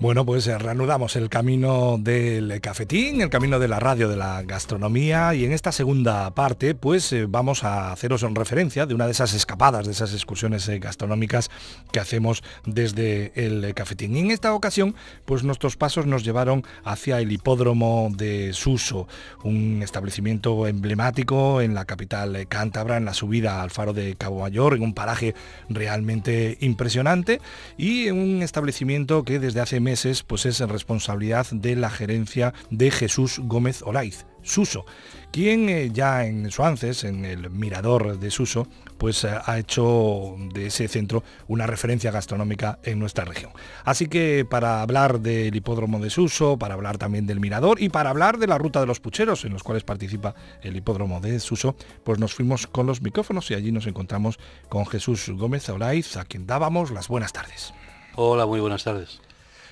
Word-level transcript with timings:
Bueno, 0.00 0.24
pues 0.24 0.46
eh, 0.46 0.56
reanudamos 0.56 1.14
el 1.16 1.28
camino 1.28 1.98
del 2.00 2.58
cafetín, 2.62 3.20
el 3.20 3.28
camino 3.28 3.58
de 3.58 3.68
la 3.68 3.78
radio, 3.80 4.08
de 4.08 4.16
la 4.16 4.42
gastronomía 4.44 5.34
y 5.34 5.44
en 5.44 5.52
esta 5.52 5.72
segunda 5.72 6.30
parte 6.30 6.74
pues 6.74 7.12
eh, 7.12 7.26
vamos 7.28 7.64
a 7.64 7.92
haceros 7.92 8.22
en 8.22 8.34
referencia 8.34 8.86
de 8.86 8.94
una 8.94 9.04
de 9.04 9.12
esas 9.12 9.34
escapadas, 9.34 9.84
de 9.84 9.92
esas 9.92 10.14
excursiones 10.14 10.66
eh, 10.70 10.78
gastronómicas 10.78 11.50
que 11.92 12.00
hacemos 12.00 12.42
desde 12.64 13.32
el 13.34 13.74
cafetín. 13.74 14.16
Y 14.16 14.20
en 14.20 14.30
esta 14.30 14.54
ocasión 14.54 14.94
pues 15.26 15.44
nuestros 15.44 15.76
pasos 15.76 16.06
nos 16.06 16.24
llevaron 16.24 16.64
hacia 16.82 17.20
el 17.20 17.30
hipódromo 17.30 18.08
de 18.16 18.54
Suso, 18.54 19.06
un 19.44 19.82
establecimiento 19.82 20.66
emblemático 20.66 21.60
en 21.60 21.74
la 21.74 21.84
capital 21.84 22.46
cántabra, 22.48 22.96
en 22.96 23.04
la 23.04 23.12
subida 23.12 23.60
al 23.60 23.70
faro 23.70 23.92
de 23.92 24.16
Cabo 24.16 24.40
Mayor, 24.40 24.72
en 24.72 24.82
un 24.82 24.94
paraje 24.94 25.34
realmente 25.68 26.56
impresionante 26.60 27.42
y 27.76 28.08
un 28.08 28.42
establecimiento 28.42 29.24
que 29.24 29.38
desde 29.38 29.60
hace 29.60 29.89
pues 30.26 30.46
es 30.46 30.60
responsabilidad 30.60 31.46
de 31.50 31.74
la 31.74 31.90
gerencia 31.90 32.54
de 32.70 32.90
Jesús 32.90 33.40
Gómez 33.42 33.82
Olaiz, 33.82 34.24
Suso, 34.42 34.86
quien 35.32 35.68
eh, 35.68 35.90
ya 35.92 36.24
en 36.24 36.50
Suances, 36.50 37.04
en 37.04 37.24
el 37.24 37.50
mirador 37.50 38.18
de 38.18 38.30
Suso, 38.30 38.68
pues 38.98 39.24
eh, 39.24 39.30
ha 39.44 39.58
hecho 39.58 40.36
de 40.54 40.66
ese 40.66 40.88
centro 40.88 41.22
una 41.48 41.66
referencia 41.66 42.10
gastronómica 42.10 42.78
en 42.84 42.98
nuestra 42.98 43.24
región. 43.24 43.50
Así 43.84 44.06
que 44.06 44.46
para 44.48 44.80
hablar 44.80 45.20
del 45.20 45.54
hipódromo 45.54 45.98
de 45.98 46.10
Suso, 46.10 46.56
para 46.56 46.74
hablar 46.74 46.96
también 46.96 47.26
del 47.26 47.40
mirador 47.40 47.82
y 47.82 47.88
para 47.88 48.10
hablar 48.10 48.38
de 48.38 48.46
la 48.46 48.58
ruta 48.58 48.80
de 48.80 48.86
los 48.86 49.00
pucheros 49.00 49.44
en 49.44 49.52
los 49.52 49.62
cuales 49.62 49.82
participa 49.82 50.34
el 50.62 50.76
hipódromo 50.76 51.20
de 51.20 51.40
Suso, 51.40 51.74
pues 52.04 52.18
nos 52.18 52.34
fuimos 52.34 52.66
con 52.66 52.86
los 52.86 53.02
micrófonos 53.02 53.50
y 53.50 53.54
allí 53.54 53.72
nos 53.72 53.86
encontramos 53.86 54.38
con 54.68 54.86
Jesús 54.86 55.30
Gómez 55.30 55.68
Olaiz, 55.68 56.16
a 56.16 56.24
quien 56.24 56.46
dábamos 56.46 56.90
las 56.92 57.08
buenas 57.08 57.32
tardes. 57.32 57.74
Hola, 58.16 58.46
muy 58.46 58.60
buenas 58.60 58.84
tardes. 58.84 59.20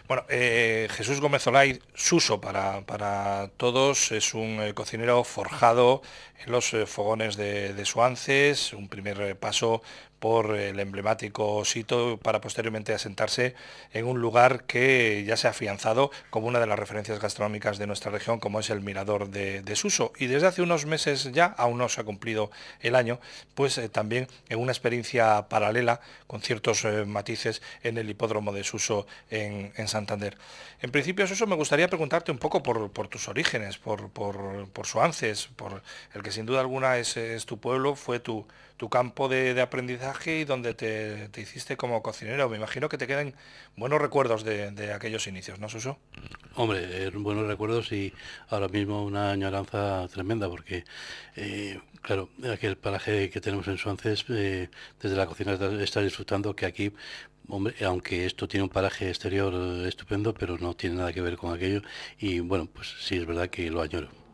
Bueno, 0.08 0.24
eh, 0.30 0.88
Jesús 0.90 1.20
Gómez 1.20 1.46
Olay, 1.48 1.82
Suso 1.92 2.40
para, 2.40 2.80
para 2.86 3.50
todos, 3.58 4.10
es 4.10 4.32
un 4.32 4.58
eh, 4.62 4.72
cocinero 4.72 5.22
forjado 5.22 6.00
en 6.46 6.50
los 6.50 6.72
eh, 6.72 6.86
fogones 6.86 7.36
de, 7.36 7.74
de, 7.74 7.84
Suances, 7.84 8.72
un 8.72 8.88
primer 8.88 9.36
paso 9.36 9.82
por 10.18 10.56
el 10.56 10.80
emblemático 10.80 11.64
sitio 11.64 12.16
para 12.18 12.40
posteriormente 12.40 12.92
asentarse 12.92 13.54
en 13.92 14.06
un 14.06 14.20
lugar 14.20 14.64
que 14.64 15.24
ya 15.26 15.36
se 15.36 15.46
ha 15.46 15.50
afianzado 15.50 16.10
como 16.30 16.48
una 16.48 16.60
de 16.60 16.66
las 16.66 16.78
referencias 16.78 17.20
gastronómicas 17.20 17.78
de 17.78 17.86
nuestra 17.86 18.10
región, 18.10 18.40
como 18.40 18.60
es 18.60 18.70
el 18.70 18.80
Mirador 18.80 19.28
de, 19.30 19.76
Suso. 19.76 20.12
Y 20.18 20.26
desde 20.26 20.48
hace 20.48 20.62
unos 20.62 20.86
meses 20.86 21.30
ya, 21.32 21.46
aún 21.46 21.78
no 21.78 21.88
se 21.88 22.00
ha 22.00 22.04
cumplido 22.04 22.50
el 22.80 22.96
año, 22.96 23.20
pues 23.54 23.78
eh, 23.78 23.88
también 23.88 24.26
en 24.48 24.58
una 24.58 24.72
experiencia 24.72 25.48
paralela 25.48 26.00
con 26.26 26.40
ciertos 26.40 26.84
eh, 26.84 27.04
matices 27.04 27.62
en 27.82 27.96
el 27.98 28.10
hipódromo 28.10 28.52
de 28.52 28.64
Suso 28.64 29.06
en, 29.30 29.72
Santander. 29.86 30.36
En 30.82 30.90
principio, 30.90 31.26
Suso, 31.26 31.46
me 31.46 31.54
gustaría 31.54 31.88
preguntarte 31.88 32.32
un 32.32 32.38
poco 32.38 32.62
por, 32.62 33.08
tus 33.08 33.28
orígenes, 33.28 33.78
por, 33.78 34.10
por, 34.10 34.68
por 34.70 34.86
por 35.56 35.82
el 36.14 36.22
que 36.22 36.32
sin 36.32 36.46
duda 36.46 36.60
alguna 36.60 36.98
es 36.98 37.46
tu 37.46 37.58
pueblo, 37.58 37.94
fue 37.94 38.20
tu 38.20 38.46
tu 38.78 38.88
campo 38.88 39.28
de, 39.28 39.60
aprendizaje 39.60 40.38
y 40.38 40.44
donde 40.44 40.72
te, 40.72 41.28
hiciste 41.40 41.76
como 41.76 42.00
cocinero. 42.02 42.48
Me 42.48 42.56
imagino 42.56 42.88
que 42.88 42.96
te 42.96 43.06
quedan 43.06 43.34
buenos 43.76 44.00
recuerdos 44.00 44.44
de, 44.44 44.92
aquellos 44.94 45.26
inicios, 45.26 45.58
¿no, 45.58 45.68
Suso? 45.68 45.98
Hombre, 46.54 47.06
eh, 47.06 47.10
buenos 47.10 47.46
recuerdos 47.46 47.92
y 47.92 48.14
ahora 48.48 48.68
mismo 48.68 49.04
una 49.04 49.32
añoranza 49.32 50.08
tremenda 50.08 50.48
porque, 50.48 50.84
eh, 51.36 51.80
claro, 52.00 52.30
aquel 52.50 52.76
paraje 52.76 53.28
que 53.30 53.40
tenemos 53.40 53.66
en 53.68 53.78
Suances, 53.78 54.24
eh, 54.30 54.70
desde 55.02 55.16
la 55.16 55.26
cocina 55.26 55.58
está 55.82 56.00
disfrutando 56.00 56.56
que 56.56 56.64
aquí 56.64 56.92
Hombre, 57.50 57.74
aunque 57.82 58.26
esto 58.26 58.46
tiene 58.46 58.64
un 58.64 58.68
paraje 58.68 59.08
exterior 59.08 59.54
estupendo, 59.86 60.34
pero 60.34 60.58
no 60.58 60.74
tiene 60.74 60.96
nada 60.96 61.14
que 61.14 61.22
ver 61.22 61.38
con 61.38 61.54
aquello. 61.54 61.80
Y 62.18 62.40
bueno, 62.40 62.66
pues 62.66 62.94
sí 63.00 63.16
es 63.16 63.26
verdad 63.26 63.48
que 63.48 63.70
lo 63.70 63.80
añoro. 63.80 64.27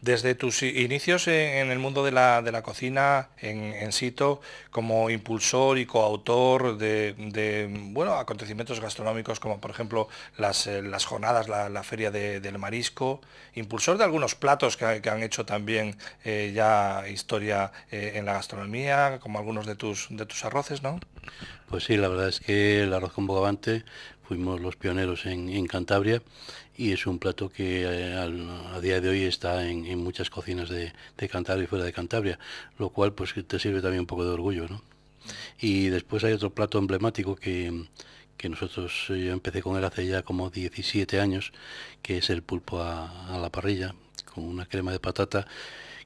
Desde 0.00 0.34
tus 0.34 0.62
inicios 0.62 1.26
en 1.28 1.70
el 1.70 1.78
mundo 1.78 2.04
de 2.04 2.12
la, 2.12 2.62
cocina, 2.62 3.28
en, 3.38 3.92
Sito, 3.92 4.40
como 4.70 5.10
impulsor 5.10 5.78
y 5.78 5.86
coautor 5.86 6.78
de, 6.78 7.68
bueno, 7.92 8.14
acontecimientos 8.14 8.80
gastronómicos 8.80 9.40
como 9.40 9.60
por 9.60 9.70
ejemplo 9.70 10.08
las, 10.38 10.66
eh, 10.66 10.82
jornadas, 11.04 11.48
la, 11.48 11.82
feria 11.82 12.10
del 12.10 12.58
marisco, 12.58 13.20
impulsor 13.54 13.98
de 13.98 14.04
algunos 14.04 14.34
platos 14.34 14.76
que, 14.76 14.86
han 15.08 15.22
hecho 15.22 15.44
también 15.44 15.96
eh, 16.24 16.52
ya 16.54 17.04
historia 17.08 17.72
eh, 17.90 18.12
en 18.14 18.26
la 18.26 18.34
gastronomía, 18.34 19.18
como 19.20 19.38
algunos 19.38 19.66
de 19.66 19.76
tus, 19.76 20.08
de 20.10 20.26
tus 20.26 20.44
arroces, 20.44 20.82
¿no? 20.82 21.00
Pues 21.68 21.84
sí, 21.84 21.96
la 21.96 22.08
verdad 22.08 22.28
es 22.28 22.40
que 22.40 22.82
el 22.82 22.94
arroz 22.94 23.12
con 23.12 23.26
bogavante 23.26 23.84
fuimos 24.26 24.60
los 24.60 24.76
pioneros 24.76 25.26
en 25.26 25.66
Cantabria 25.66 26.22
y 26.76 26.92
es 26.92 27.06
un 27.06 27.18
plato 27.18 27.48
que 27.48 27.82
eh, 27.82 28.14
a 28.14 28.80
día 28.80 29.00
de 29.00 29.08
hoy 29.08 29.24
está 29.24 29.66
en, 29.66 29.98
muchas 29.98 30.30
cocinas 30.30 30.68
de, 30.68 30.92
Cantabria 31.28 31.64
y 31.64 31.66
fuera 31.66 31.84
de 31.84 31.92
Cantabria, 31.92 32.38
lo 32.78 32.90
cual 32.90 33.12
pues 33.12 33.34
te 33.46 33.58
sirve 33.58 33.80
también 33.80 34.00
un 34.00 34.06
poco 34.06 34.24
de 34.24 34.30
orgullo. 34.30 34.68
¿no? 34.68 34.82
Y 35.58 35.88
después 35.88 36.24
hay 36.24 36.32
otro 36.32 36.50
plato 36.50 36.78
emblemático 36.78 37.36
que, 37.36 37.86
nosotros, 38.48 39.06
yo 39.08 39.32
empecé 39.32 39.60
con 39.60 39.76
él 39.76 39.84
hace 39.84 40.06
ya 40.06 40.22
como 40.22 40.50
17 40.50 41.18
años, 41.20 41.52
que 42.02 42.18
es 42.18 42.30
el 42.30 42.42
pulpo 42.42 42.80
a, 42.80 43.36
la 43.40 43.50
parrilla, 43.50 43.94
con 44.32 44.44
una 44.44 44.66
crema 44.66 44.92
de 44.92 45.00
patata, 45.00 45.48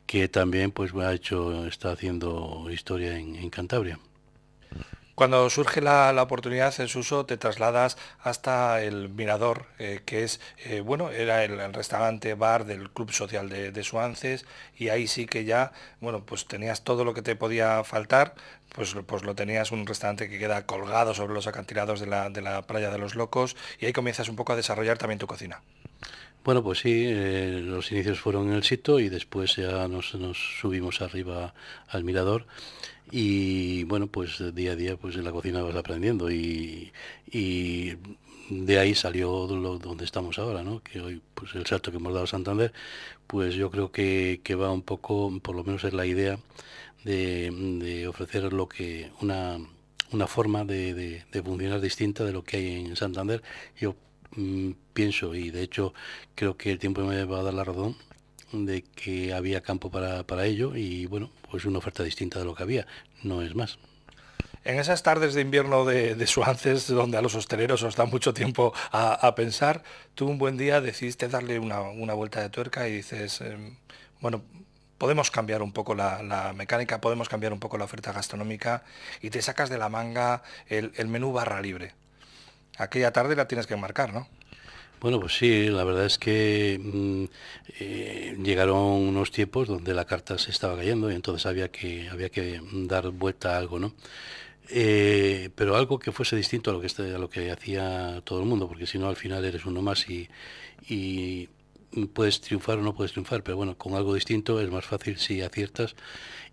que 0.07 0.29
también 0.29 0.71
pues 0.71 0.95
ha 0.95 1.13
hecho, 1.13 1.67
está 1.67 1.93
haciendo 1.93 2.69
historia 2.71 3.19
en 3.19 3.51
Cantabria. 3.51 3.99
Cuando 5.21 5.51
surge 5.51 5.83
la, 5.83 6.17
oportunidad 6.23 6.81
en 6.81 6.89
Suso, 6.89 7.27
te 7.27 7.37
trasladas 7.37 7.99
hasta 8.23 8.83
el 8.83 9.11
Mirador, 9.11 9.67
eh, 9.79 10.01
que 10.07 10.25
es, 10.25 10.41
eh, 10.65 10.81
bueno, 10.81 11.11
era 11.11 11.45
el, 11.45 11.75
restaurante 11.75 12.33
bar 12.33 12.65
del 12.65 12.89
Club 12.89 13.13
Social 13.13 13.51
de, 13.51 13.85
Suances, 13.85 14.47
y 14.79 14.89
ahí 14.89 15.07
sí 15.07 15.27
que 15.27 15.45
ya, 15.45 15.73
bueno, 16.01 16.25
pues 16.25 16.47
tenías 16.47 16.85
todo 16.85 17.05
lo 17.05 17.13
que 17.13 17.21
te 17.21 17.37
podía 17.37 17.85
faltar, 17.85 18.35
pues, 18.75 18.97
pues 19.07 19.23
lo 19.23 19.35
tenías 19.35 19.73
un 19.73 19.87
restaurante 19.87 20.31
que 20.31 20.39
queda 20.39 20.65
colgado 20.65 21.13
sobre 21.13 21.35
los 21.35 21.47
acantilados 21.47 22.01
de 22.01 22.07
la, 22.07 22.31
de 22.31 22.41
la 22.41 22.63
playa 22.63 22.91
de 22.91 22.97
los 22.97 23.15
locos, 23.15 23.59
y 23.79 23.85
ahí 23.85 23.93
comienzas 23.93 24.31
un 24.31 24.37
poco 24.37 24.55
a 24.55 24.57
desarrollar 24.57 24.97
también 24.97 25.19
tu 25.19 25.27
cocina. 25.27 25.61
Bueno, 26.43 26.63
pues 26.63 26.79
sí, 26.79 27.05
eh, 27.07 27.61
los 27.63 27.93
inicios 27.93 28.19
fueron 28.19 28.49
en 28.49 28.55
el 28.55 28.65
sitio 28.65 28.99
y 28.99 29.11
después 29.11 29.57
ya 29.57 29.87
nos, 29.87 30.15
nos 30.15 30.39
subimos 30.59 31.03
arriba 31.03 31.53
al 31.89 32.05
mirador 32.05 32.47
y 33.11 33.85
bueno, 33.85 34.07
pues 34.07 34.43
día 34.55 34.73
a 34.73 34.77
día 34.77 34.97
pues 34.97 35.17
en 35.17 35.25
la 35.25 35.33
cocina 35.33 35.63
vas 35.63 35.77
aprendiendo 35.77 36.31
y, 36.31 36.93
de 38.51 38.79
ahí 38.81 38.95
salió 38.95 39.47
donde 39.47 40.05
estamos 40.05 40.39
ahora, 40.39 40.63
¿no? 40.65 40.83
Que 40.83 41.01
hoy 41.01 41.23
pues 41.35 41.55
el 41.55 41.67
salto 41.67 41.91
que 41.93 41.99
hemos 41.99 42.13
dado 42.13 42.25
a 42.25 42.27
Santander, 42.29 42.73
pues 43.27 43.55
yo 43.55 43.71
creo 43.71 43.93
que, 43.93 44.41
va 44.61 44.73
un 44.73 44.83
poco, 44.83 45.33
por 45.43 45.55
lo 45.55 45.65
menos 45.65 45.85
es 45.85 45.93
la 45.93 46.07
idea 46.07 46.39
de, 47.05 48.07
ofrecer 48.09 48.53
lo 48.53 48.69
que 48.69 49.11
una, 49.21 49.59
una 50.13 50.27
forma 50.27 50.65
de, 50.65 51.25
funcionar 51.45 51.81
distinta 51.81 52.25
de 52.25 52.33
lo 52.33 52.45
que 52.45 52.57
hay 52.57 52.85
en 52.87 52.97
Santander. 52.97 53.43
Yo 53.79 53.95
mm, 54.37 54.73
pienso 54.93 55.35
y 55.35 55.51
de 55.51 55.63
hecho 55.63 55.95
creo 56.35 56.57
que 56.57 56.73
el 56.73 56.79
tiempo 56.79 57.03
me 57.03 57.25
va 57.25 57.41
a 57.41 57.43
dar 57.45 57.55
la 57.55 57.65
razón 57.65 57.97
de 58.53 58.83
que 58.83 59.33
había 59.33 59.61
campo 59.61 59.91
para, 59.91 60.25
para 60.25 60.47
ello 60.47 60.77
y 60.77 61.07
bueno, 61.07 61.31
pues 61.51 61.65
una 61.65 61.79
oferta 61.79 62.03
distinta 62.03 62.39
de 62.39 62.45
lo 62.45 62.55
que 62.55 62.63
había, 62.63 62.87
no 63.23 63.43
es 63.43 63.55
más. 63.55 63.79
En 64.63 64.79
esas 64.79 65.03
tardes 65.03 65.33
de 65.33 65.41
invierno 65.41 65.87
de, 65.87 66.27
Suances, 66.27 66.87
donde 66.89 67.17
a 67.17 67.23
los 67.23 67.35
hosteleros 67.35 67.83
os 67.83 67.97
da 67.97 68.05
mucho 68.05 68.35
tiempo 68.35 68.75
a, 68.93 69.35
pensar, 69.35 69.83
tú 70.15 70.27
un 70.29 70.37
buen 70.37 70.59
día 70.59 70.83
decidiste 70.83 71.29
darle 71.29 71.59
una, 71.59 71.81
vuelta 72.13 72.43
de 72.43 72.51
tuerca 72.51 72.87
y 72.87 72.97
dices, 72.97 73.41
em, 73.41 73.77
bueno, 74.21 74.43
podemos 74.99 75.31
cambiar 75.31 75.63
un 75.63 75.73
poco 75.73 75.95
la, 75.95 76.53
mecánica, 76.55 77.01
podemos 77.01 77.31
cambiar 77.31 77.55
un 77.55 77.61
poco 77.61 77.79
la 77.79 77.85
oferta 77.85 78.13
gastronómica 78.13 78.85
y 79.23 79.31
te 79.31 79.41
sacas 79.41 79.71
de 79.71 79.79
la 79.79 79.89
manga 79.89 80.43
el, 80.67 80.93
el 80.97 81.09
menú 81.09 81.33
barra 81.33 81.63
libre. 81.63 81.95
Aquella 82.77 83.13
tarde 83.13 83.37
la 83.37 83.49
tienes 83.49 83.67
que 83.67 83.77
marcar, 83.77 84.13
¿no? 84.13 84.29
Bueno, 85.01 85.19
pues 85.19 85.39
sí, 85.39 85.69
la 85.69 85.83
verdad 85.85 86.05
es 86.05 86.19
que 86.19 86.79
mm, 86.83 87.25
eh, 87.81 88.37
llegaron 88.43 88.77
unos 88.77 89.31
tiempos 89.31 89.67
donde 89.67 89.95
la 89.95 90.05
carta 90.05 90.37
se 90.37 90.51
estaba 90.51 90.77
cayendo 90.77 91.11
y 91.11 91.15
entonces 91.15 91.47
había 91.47 91.71
que, 91.71 92.09
había 92.11 92.29
que 92.29 92.61
dar 92.71 93.09
vuelta 93.11 93.55
a 93.55 93.59
algo, 93.59 93.79
¿no? 93.79 93.95
Eh, 94.69 95.51
pero 95.57 95.77
algo 95.77 95.99
que 95.99 96.13
fuese 96.13 96.37
distinto 96.37 96.71
a 96.71 96.75
lo 96.75 96.81
que, 96.83 96.89
a 96.89 97.19
lo 97.19 97.31
que 97.31 97.51
hacía 97.51 98.21
todo 98.25 98.41
el 98.41 98.47
mundo, 98.47 98.69
porque 98.69 98.87
si 98.87 98.99
no 98.99 99.09
al 99.09 99.17
final 99.17 99.45
eres 99.45 99.65
uno 99.67 99.83
más 99.83 100.07
y, 100.09 100.29
puedes 102.15 102.41
triunfar 102.41 102.79
o 102.79 102.83
no 102.83 102.95
puedes 102.95 103.13
triunfar, 103.13 103.43
pero 103.43 103.57
bueno, 103.57 103.77
con 103.77 103.95
algo 103.95 104.15
distinto 104.15 104.61
es 104.61 104.71
más 104.71 104.85
fácil 104.85 105.19
si 105.19 105.43
aciertas 105.43 105.97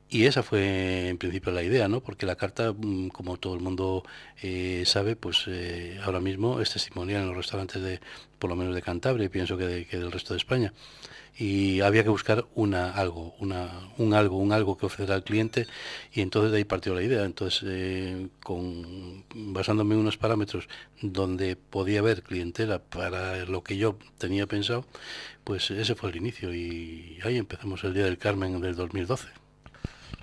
Y 0.09 0.25
esa 0.25 0.41
fue 0.43 1.09
en 1.09 1.17
principio 1.17 1.51
la 1.51 1.63
idea, 1.63 1.87
¿no? 1.87 2.01
Porque 2.01 2.25
la 2.25 2.35
carta, 2.35 2.73
mm, 2.73 3.09
como 3.09 3.37
todo 3.37 3.55
el 3.55 3.61
mundo 3.61 4.03
eh, 4.41 4.83
sabe, 4.85 5.15
pues 5.15 5.45
eh, 5.47 5.99
ahora 6.03 6.21
mismo 6.21 6.61
es 6.61 6.71
testimonial 6.71 7.21
en 7.23 7.27
los 7.27 7.37
restaurantes 7.37 7.81
de, 7.81 7.99
por 8.39 8.49
lo 8.49 8.55
menos 8.55 8.73
de 8.75 8.81
Cantabria, 8.81 9.25
y 9.25 9.29
pienso 9.29 9.57
que, 9.57 9.85
que 9.85 9.97
del 9.97 10.11
resto 10.11 10.33
de 10.33 10.37
España 10.37 10.73
y 11.39 11.81
había 11.81 12.03
que 12.03 12.09
buscar 12.09 12.45
una 12.55 12.91
algo, 12.91 13.35
una, 13.39 13.91
un 13.97 14.13
algo, 14.13 14.37
un 14.37 14.51
algo 14.51 14.77
que 14.77 14.87
ofrecer 14.87 15.11
al 15.13 15.23
cliente 15.23 15.67
y 16.11 16.21
entonces 16.21 16.51
de 16.51 16.57
ahí 16.57 16.63
partió 16.63 16.95
la 16.95 17.03
idea. 17.03 17.23
Entonces, 17.25 17.63
eh, 17.65 18.27
basándome 19.35 19.95
en 19.95 20.01
unos 20.01 20.17
parámetros 20.17 20.67
donde 21.01 21.55
podía 21.55 21.99
haber 21.99 22.23
clientela 22.23 22.79
para 22.79 23.45
lo 23.45 23.63
que 23.63 23.77
yo 23.77 23.97
tenía 24.17 24.47
pensado, 24.47 24.85
pues 25.43 25.69
ese 25.71 25.95
fue 25.95 26.09
el 26.09 26.17
inicio 26.17 26.53
y 26.53 27.19
ahí 27.23 27.37
empezamos 27.37 27.83
el 27.83 27.93
Día 27.93 28.05
del 28.05 28.17
Carmen 28.17 28.59
del 28.59 28.75
2012. 28.75 29.46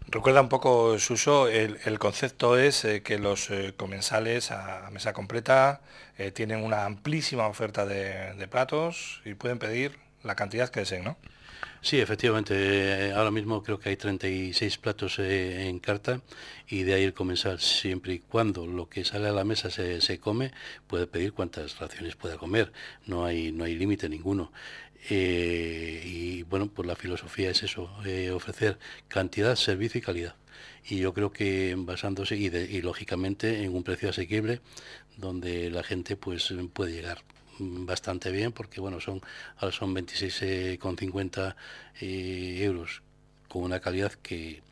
Recuerda 0.08 0.42
un 0.42 0.48
poco, 0.48 0.98
Suso, 0.98 1.48
el, 1.48 1.78
el 1.84 1.98
concepto 1.98 2.58
es 2.58 2.84
eh, 2.84 3.02
que 3.02 3.18
los 3.18 3.50
eh, 3.50 3.74
comensales 3.76 4.50
a 4.50 4.88
mesa 4.92 5.12
completa 5.12 5.80
tienen 6.34 6.62
una 6.62 6.84
amplísima 6.84 7.48
oferta 7.48 7.86
de, 7.86 8.46
platos 8.48 9.20
y 9.24 9.34
pueden 9.34 9.58
pedir 9.58 9.98
la 10.22 10.36
cantidad 10.36 10.68
que 10.68 10.80
deseen, 10.80 11.02
¿no? 11.04 11.16
Sí, 11.84 12.00
efectivamente. 12.00 12.54
Eh, 13.08 13.12
ahora 13.12 13.30
mismo 13.30 13.62
creo 13.62 13.78
que 13.78 13.90
hay 13.90 13.96
36 13.96 14.78
platos 14.78 15.18
eh, 15.18 15.68
en 15.68 15.78
carta 15.78 16.22
y 16.66 16.82
de 16.82 16.94
ahí 16.94 17.04
el 17.04 17.12
comensal, 17.12 17.60
siempre 17.60 18.14
y 18.14 18.18
cuando 18.20 18.66
lo 18.66 18.88
que 18.88 19.04
sale 19.04 19.28
a 19.28 19.32
la 19.32 19.44
mesa 19.44 19.70
se, 19.70 20.18
come, 20.18 20.52
puede 20.86 21.06
pedir 21.06 21.34
cuantas 21.34 21.78
raciones 21.78 22.16
pueda 22.16 22.38
comer. 22.38 22.72
No 23.06 23.26
hay, 23.26 23.52
no 23.52 23.64
hay 23.64 23.74
límite 23.74 24.08
ninguno. 24.08 24.50
Eh, 25.10 26.02
y 26.04 26.42
bueno, 26.44 26.68
pues 26.68 26.86
la 26.86 26.96
filosofía 26.96 27.50
es 27.50 27.62
eso, 27.62 27.90
ofrecer 28.34 28.78
cantidad, 29.08 29.56
servicio 29.56 29.98
y 29.98 30.02
calidad. 30.02 30.34
Y 30.86 30.98
yo 30.98 31.14
creo 31.14 31.32
que 31.32 31.74
basándose 31.78 32.36
y, 32.36 32.82
lógicamente 32.82 33.64
en 33.64 33.74
un 33.74 33.82
precio 33.82 34.10
asequible 34.10 34.60
donde 35.16 35.70
la 35.70 35.82
gente 35.82 36.16
pues 36.16 36.52
puede 36.72 36.92
llegar 36.92 37.22
bastante 37.58 38.30
bien 38.32 38.52
porque 38.52 38.80
bueno 38.80 39.00
son 39.00 39.20
ahora 39.56 39.72
son 39.72 39.94
26,50 39.94 41.54
eh, 42.00 42.58
euros 42.62 43.02
con 43.48 43.62
una 43.62 43.80
calidad 43.80 44.12
que, 44.12 44.62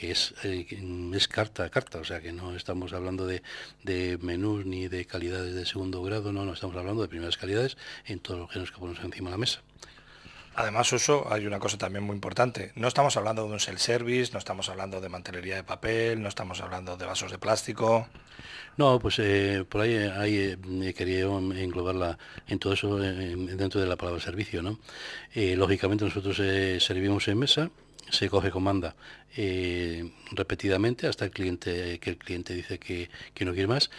es, 0.00 0.34
eh, 0.44 0.66
es 1.14 1.28
carta 1.28 1.64
a 1.64 1.70
carta, 1.70 1.98
o 1.98 2.04
sea 2.04 2.20
que 2.20 2.32
no 2.32 2.56
estamos 2.56 2.92
hablando 2.92 3.26
de, 3.26 3.42
de 3.82 4.18
menús 4.20 4.66
ni 4.66 4.88
de 4.88 5.04
calidades 5.04 5.54
de 5.54 5.66
segundo 5.66 6.02
grado, 6.02 6.32
no, 6.32 6.44
no 6.44 6.54
estamos 6.54 6.76
hablando 6.76 7.02
de 7.02 7.08
primeras 7.08 7.36
calidades 7.36 7.76
en 8.06 8.20
todos 8.20 8.40
los 8.40 8.50
géneros 8.50 8.72
que 8.72 8.78
ponemos 8.78 9.04
encima 9.04 9.30
de 9.30 9.34
la 9.34 9.38
mesa. 9.38 9.60
Además, 10.54 10.92
Uso, 10.92 11.32
hay 11.32 11.46
una 11.46 11.58
cosa 11.58 11.78
también 11.78 12.04
muy 12.04 12.14
importante. 12.14 12.72
No 12.74 12.86
estamos 12.86 13.16
hablando 13.16 13.46
de 13.46 13.52
un 13.54 13.60
self-service, 13.60 14.32
no 14.34 14.38
estamos 14.38 14.68
hablando 14.68 15.00
de 15.00 15.08
mantelería 15.08 15.56
de 15.56 15.64
papel, 15.64 16.20
no 16.20 16.28
estamos 16.28 16.60
hablando 16.60 16.98
de 16.98 17.06
vasos 17.06 17.30
de 17.30 17.38
plástico. 17.38 18.06
No, 18.76 18.98
pues 18.98 19.18
eh, 19.18 19.64
por 19.66 19.80
ahí, 19.80 19.96
ahí 19.96 20.58
eh, 20.82 20.94
quería 20.94 21.22
englobarla 21.22 22.18
en 22.48 22.58
todo 22.58 22.74
eso 22.74 22.98
dentro 22.98 23.80
de 23.80 23.86
la 23.86 23.96
palabra 23.96 24.20
servicio, 24.20 24.62
¿no? 24.62 24.78
Lógicamente 25.34 26.04
nosotros 26.04 26.36
servimos 26.36 27.28
en 27.28 27.38
mesa, 27.38 27.70
se 28.10 28.28
coge 28.28 28.50
comanda 28.50 28.94
repetidamente 30.32 31.06
hasta 31.06 31.24
el 31.24 31.30
cliente 31.30 31.98
que 31.98 32.10
el 32.10 32.18
cliente 32.18 32.54
dice 32.54 32.78
que, 32.78 33.08
que 33.32 33.44
no 33.44 33.52
quiere 33.52 33.66
más 33.66 33.90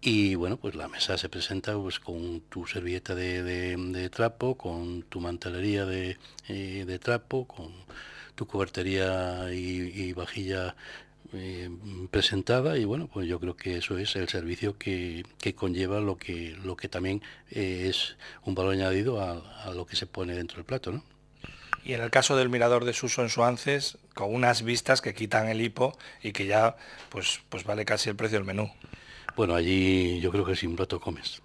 y 0.00 0.34
bueno, 0.34 0.56
pues 0.56 0.74
la 0.74 0.88
mesa 0.88 1.16
se 1.16 1.28
presenta 1.28 1.76
pues 1.76 2.00
con 2.00 2.40
tu 2.48 2.66
servilleta 2.66 3.14
de, 3.14 4.10
trapo, 4.10 4.56
con 4.56 5.02
tu 5.04 5.20
mantelería 5.20 5.86
de, 5.86 6.16
de, 6.48 6.98
trapo, 6.98 7.46
con 7.46 7.70
tu 8.34 8.46
cobertería 8.46 9.52
y 9.52 10.12
vajilla 10.12 10.74
eh, 11.34 11.70
presentada 12.10 12.76
y 12.76 12.84
bueno, 12.84 13.08
pues 13.08 13.26
yo 13.26 13.40
creo 13.40 13.56
que 13.56 13.78
eso 13.78 13.96
es 13.96 14.16
el 14.16 14.28
servicio 14.28 14.76
que, 14.76 15.24
conlleva 15.56 15.98
lo 15.98 16.18
que, 16.18 16.54
lo 16.62 16.76
que 16.76 16.88
también 16.88 17.22
eh, 17.50 17.86
es 17.88 18.18
un 18.44 18.54
valor 18.54 18.74
añadido 18.74 19.22
a, 19.22 19.72
lo 19.72 19.86
que 19.86 19.96
se 19.96 20.06
pone 20.06 20.34
dentro 20.34 20.56
del 20.56 20.66
plato, 20.66 20.92
¿no? 20.92 21.02
Y 21.84 21.94
en 21.94 22.02
el 22.02 22.10
caso 22.10 22.36
del 22.36 22.48
mirador 22.48 22.84
de 22.84 22.92
Suso 22.92 23.22
en 23.22 23.28
Suances, 23.28 23.98
con 24.14 24.32
unas 24.32 24.62
vistas 24.62 25.00
que 25.00 25.14
quitan 25.14 25.48
el 25.48 25.60
hipo 25.60 25.96
y 26.22 26.32
que 26.32 26.46
ya 26.46 26.76
pues, 27.08 27.40
pues 27.48 27.64
vale 27.64 27.84
casi 27.84 28.10
el 28.10 28.16
precio 28.16 28.38
del 28.38 28.46
menú. 28.46 28.70
Bueno, 29.36 29.54
allí 29.54 30.20
yo 30.20 30.30
creo 30.30 30.44
que 30.44 30.54
sin 30.54 30.76
plato 30.76 31.00
comes. 31.00 31.42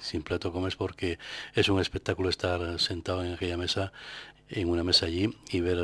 Sin 0.00 0.22
plato 0.22 0.52
comes 0.52 0.74
porque 0.74 1.18
es 1.54 1.68
un 1.68 1.80
espectáculo 1.80 2.28
estar 2.28 2.80
sentado 2.80 3.24
en 3.24 3.34
aquella 3.34 3.56
mesa, 3.56 3.92
en 4.48 4.68
una 4.68 4.82
mesa 4.82 5.06
allí 5.06 5.32
y 5.50 5.60
ver, 5.60 5.78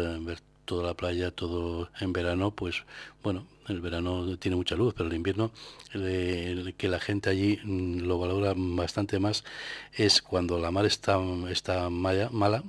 toda 0.64 0.84
la 0.84 0.94
playa, 0.94 1.30
todo 1.30 1.88
en 2.00 2.12
verano, 2.12 2.50
pues 2.50 2.84
bueno, 3.22 3.46
el 3.68 3.80
verano 3.80 4.36
tiene 4.38 4.56
mucha 4.56 4.74
luz, 4.74 4.92
pero 4.94 5.08
el 5.08 5.14
invierno 5.14 5.50
que 5.92 6.88
la 6.88 7.00
gente 7.00 7.30
allí 7.30 7.58
mm, 7.62 8.00
lo 8.00 8.18
valora 8.18 8.52
bastante 8.54 9.18
más 9.18 9.44
es 9.92 10.20
cuando 10.20 10.58
la 10.58 10.70
mar 10.70 10.84
está, 10.84 11.18
está 11.48 11.88
mala 11.88 12.62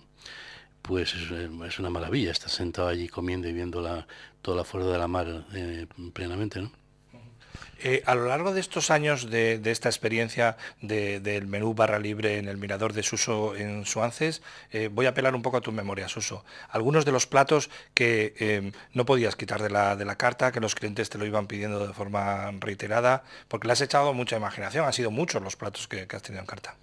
pues 0.82 1.14
es, 1.14 1.80
una 1.80 1.90
maravilla 1.90 2.32
estar 2.32 2.50
sentado 2.50 2.88
allí 2.88 3.08
comiendo 3.08 3.48
y 3.48 3.54
viendo 3.54 3.82
toda 4.42 4.58
la 4.58 4.64
fuerza 4.64 4.90
de 4.90 4.98
la 4.98 5.08
mar 5.08 5.46
eh, 5.54 5.86
plenamente, 6.14 6.62
¿no? 6.62 6.72
Eh, 7.82 8.04
a 8.06 8.14
lo 8.14 8.26
largo 8.26 8.54
de 8.54 8.60
estos 8.60 8.92
años 8.92 9.30
de, 9.30 9.62
esta 9.64 9.88
experiencia 9.88 10.58
del 10.82 11.48
menú 11.48 11.74
barra 11.74 11.98
libre 11.98 12.38
en 12.38 12.50
el 12.50 12.58
Mirador 12.58 12.92
de 12.92 13.04
Suso 13.04 13.56
en 13.56 13.86
Suances, 13.86 14.42
eh, 14.72 14.90
voy 14.92 15.06
a 15.06 15.10
apelar 15.10 15.34
un 15.34 15.42
poco 15.42 15.58
a 15.58 15.62
tu 15.62 15.72
memoria, 15.72 16.10
Suso. 16.10 16.44
Algunos 16.70 17.06
de 17.06 17.14
los 17.14 17.26
platos 17.26 17.70
que 17.94 18.34
em, 18.40 18.74
no 18.94 19.06
podías 19.06 19.38
quitar 19.38 19.62
de 19.62 19.70
la 19.70 20.16
carta, 20.18 20.52
que 20.52 20.60
los 20.60 20.76
clientes 20.76 21.10
te 21.10 21.18
lo 21.18 21.26
iban 21.26 21.48
pidiendo 21.48 21.88
de 21.88 21.94
forma 21.94 22.52
reiterada, 22.60 23.24
porque 23.48 23.68
le 23.68 23.74
has 23.74 23.82
echado 23.82 24.14
mucha 24.14 24.36
imaginación, 24.36 24.86
han 24.86 24.94
sido 24.94 25.12
muchos 25.12 25.42
los 25.42 25.56
platos 25.56 25.88
que 25.88 26.06
has 26.12 26.22
tenido 26.22 26.42
en 26.42 26.48
carta. 26.48 26.76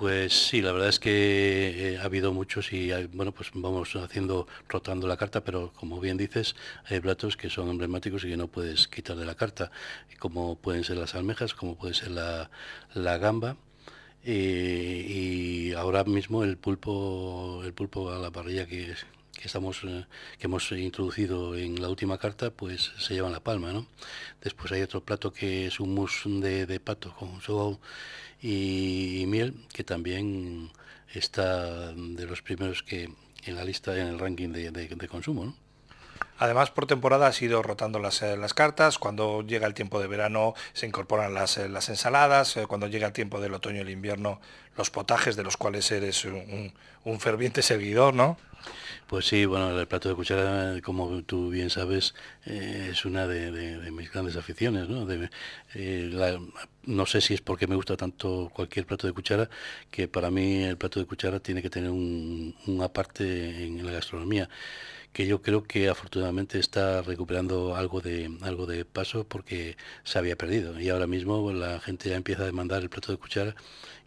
Pues 0.00 0.32
sí, 0.48 0.62
la 0.62 0.72
verdad 0.72 0.88
es 0.88 0.98
que 0.98 1.92
eh, 1.92 1.98
ha 1.98 2.04
habido 2.04 2.32
muchos 2.32 2.72
y 2.72 2.90
bueno, 3.12 3.32
pues 3.32 3.50
vamos 3.52 3.94
haciendo, 3.96 4.46
rotando 4.66 5.06
la 5.06 5.18
carta, 5.18 5.44
pero 5.44 5.74
como 5.74 6.00
bien 6.00 6.16
dices, 6.16 6.56
hay 6.86 7.00
platos 7.00 7.36
que 7.36 7.50
son 7.50 7.68
emblemáticos 7.68 8.24
y 8.24 8.30
que 8.30 8.38
no 8.38 8.48
puedes 8.48 8.88
quitar 8.88 9.14
de 9.18 9.26
la 9.26 9.34
carta, 9.34 9.70
como 10.18 10.56
pueden 10.56 10.84
ser 10.84 10.96
las 10.96 11.14
almejas, 11.14 11.52
como 11.52 11.76
puede 11.76 11.92
ser 11.92 12.12
la, 12.12 12.48
gamba. 13.18 13.58
Eh, 14.24 15.04
y 15.06 15.72
ahora 15.74 16.04
mismo 16.04 16.44
el 16.44 16.56
pulpo, 16.56 17.60
el 17.62 17.74
pulpo 17.74 18.10
a 18.10 18.18
la 18.18 18.30
parrilla 18.30 18.66
que, 18.66 18.94
estamos 19.46 19.82
eh, 19.84 20.06
que 20.38 20.46
hemos 20.46 20.70
introducido 20.72 21.56
en 21.56 21.80
la 21.80 21.88
última 21.88 22.18
carta 22.18 22.50
pues 22.50 22.92
se 22.98 23.14
llevan 23.14 23.32
la 23.32 23.40
palma 23.40 23.72
¿no? 23.72 23.86
después 24.42 24.72
hay 24.72 24.82
otro 24.82 25.02
plato 25.02 25.32
que 25.32 25.66
es 25.66 25.80
un 25.80 25.94
mousse 25.94 26.28
de, 26.28 26.80
pato 26.80 27.14
con 27.14 27.40
su 27.40 27.78
y, 28.42 29.24
miel, 29.26 29.54
que 29.72 29.84
también 29.84 30.70
está 31.12 31.92
de 31.92 32.26
los 32.26 32.42
primeros 32.42 32.82
que 32.82 33.12
en 33.44 33.56
la 33.56 33.64
lista, 33.64 33.96
en 33.96 34.06
el 34.06 34.18
ranking 34.18 34.50
de, 34.50 35.08
consumo. 35.08 35.54
Además, 36.38 36.70
por 36.70 36.86
temporada 36.86 37.26
has 37.26 37.40
ido 37.42 37.62
rotando 37.62 37.98
las, 37.98 38.22
eh, 38.22 38.36
las, 38.36 38.54
cartas. 38.54 38.98
Cuando 38.98 39.42
llega 39.42 39.66
el 39.66 39.74
tiempo 39.74 40.00
de 40.00 40.06
verano 40.06 40.54
se 40.72 40.86
incorporan 40.86 41.34
las, 41.34 41.58
eh, 41.58 41.68
las 41.68 41.88
ensaladas. 41.90 42.58
Cuando 42.66 42.86
llega 42.86 43.06
el 43.06 43.12
tiempo 43.12 43.40
del 43.40 43.54
otoño 43.54 43.78
y 43.78 43.80
el 43.80 43.90
invierno, 43.90 44.40
los 44.76 44.90
potajes 44.90 45.36
de 45.36 45.42
los 45.42 45.56
cuales 45.56 45.90
eres 45.90 46.24
un, 46.24 46.72
un 47.04 47.20
ferviente 47.20 47.62
seguidor, 47.62 48.14
¿no? 48.14 48.38
Pues 49.10 49.26
sí, 49.26 49.44
bueno, 49.44 49.76
el 49.76 49.88
plato 49.88 50.08
de 50.08 50.14
cuchara, 50.14 50.80
como 50.82 51.24
tú 51.24 51.50
bien 51.50 51.68
sabes, 51.68 52.14
eh, 52.46 52.90
es 52.92 53.04
una 53.04 53.26
de, 53.26 53.90
mis 53.90 54.08
grandes 54.12 54.36
aficiones, 54.36 54.88
¿no? 54.88 55.04
Eh, 55.74 56.38
no 56.84 57.06
sé 57.06 57.20
si 57.20 57.34
es 57.34 57.40
porque 57.40 57.66
me 57.66 57.74
gusta 57.74 57.96
tanto 57.96 58.52
cualquier 58.54 58.86
plato 58.86 59.08
de 59.08 59.12
cuchara, 59.12 59.50
que 59.90 60.06
para 60.06 60.30
mí 60.30 60.62
el 60.62 60.76
plato 60.76 61.00
de 61.00 61.06
cuchara 61.06 61.40
tiene 61.40 61.60
que 61.60 61.70
tener 61.70 61.90
un, 61.90 62.54
una 62.68 62.88
parte 62.88 63.64
en 63.66 63.84
la 63.84 63.90
gastronomía 63.90 64.48
que 65.12 65.26
yo 65.26 65.42
creo 65.42 65.64
que 65.64 65.88
afortunadamente 65.88 66.58
está 66.58 67.02
recuperando 67.02 67.74
algo 67.76 68.00
de 68.00 68.30
algo 68.42 68.66
de 68.66 68.84
paso 68.84 69.24
porque 69.24 69.76
se 70.04 70.18
había 70.18 70.36
perdido. 70.36 70.80
Y 70.80 70.88
ahora 70.90 71.06
mismo 71.06 71.52
la 71.52 71.80
gente 71.80 72.10
ya 72.10 72.16
empieza 72.16 72.42
a 72.42 72.46
demandar 72.46 72.82
el 72.82 72.90
plato 72.90 73.12
de 73.12 73.18
cuchara 73.18 73.54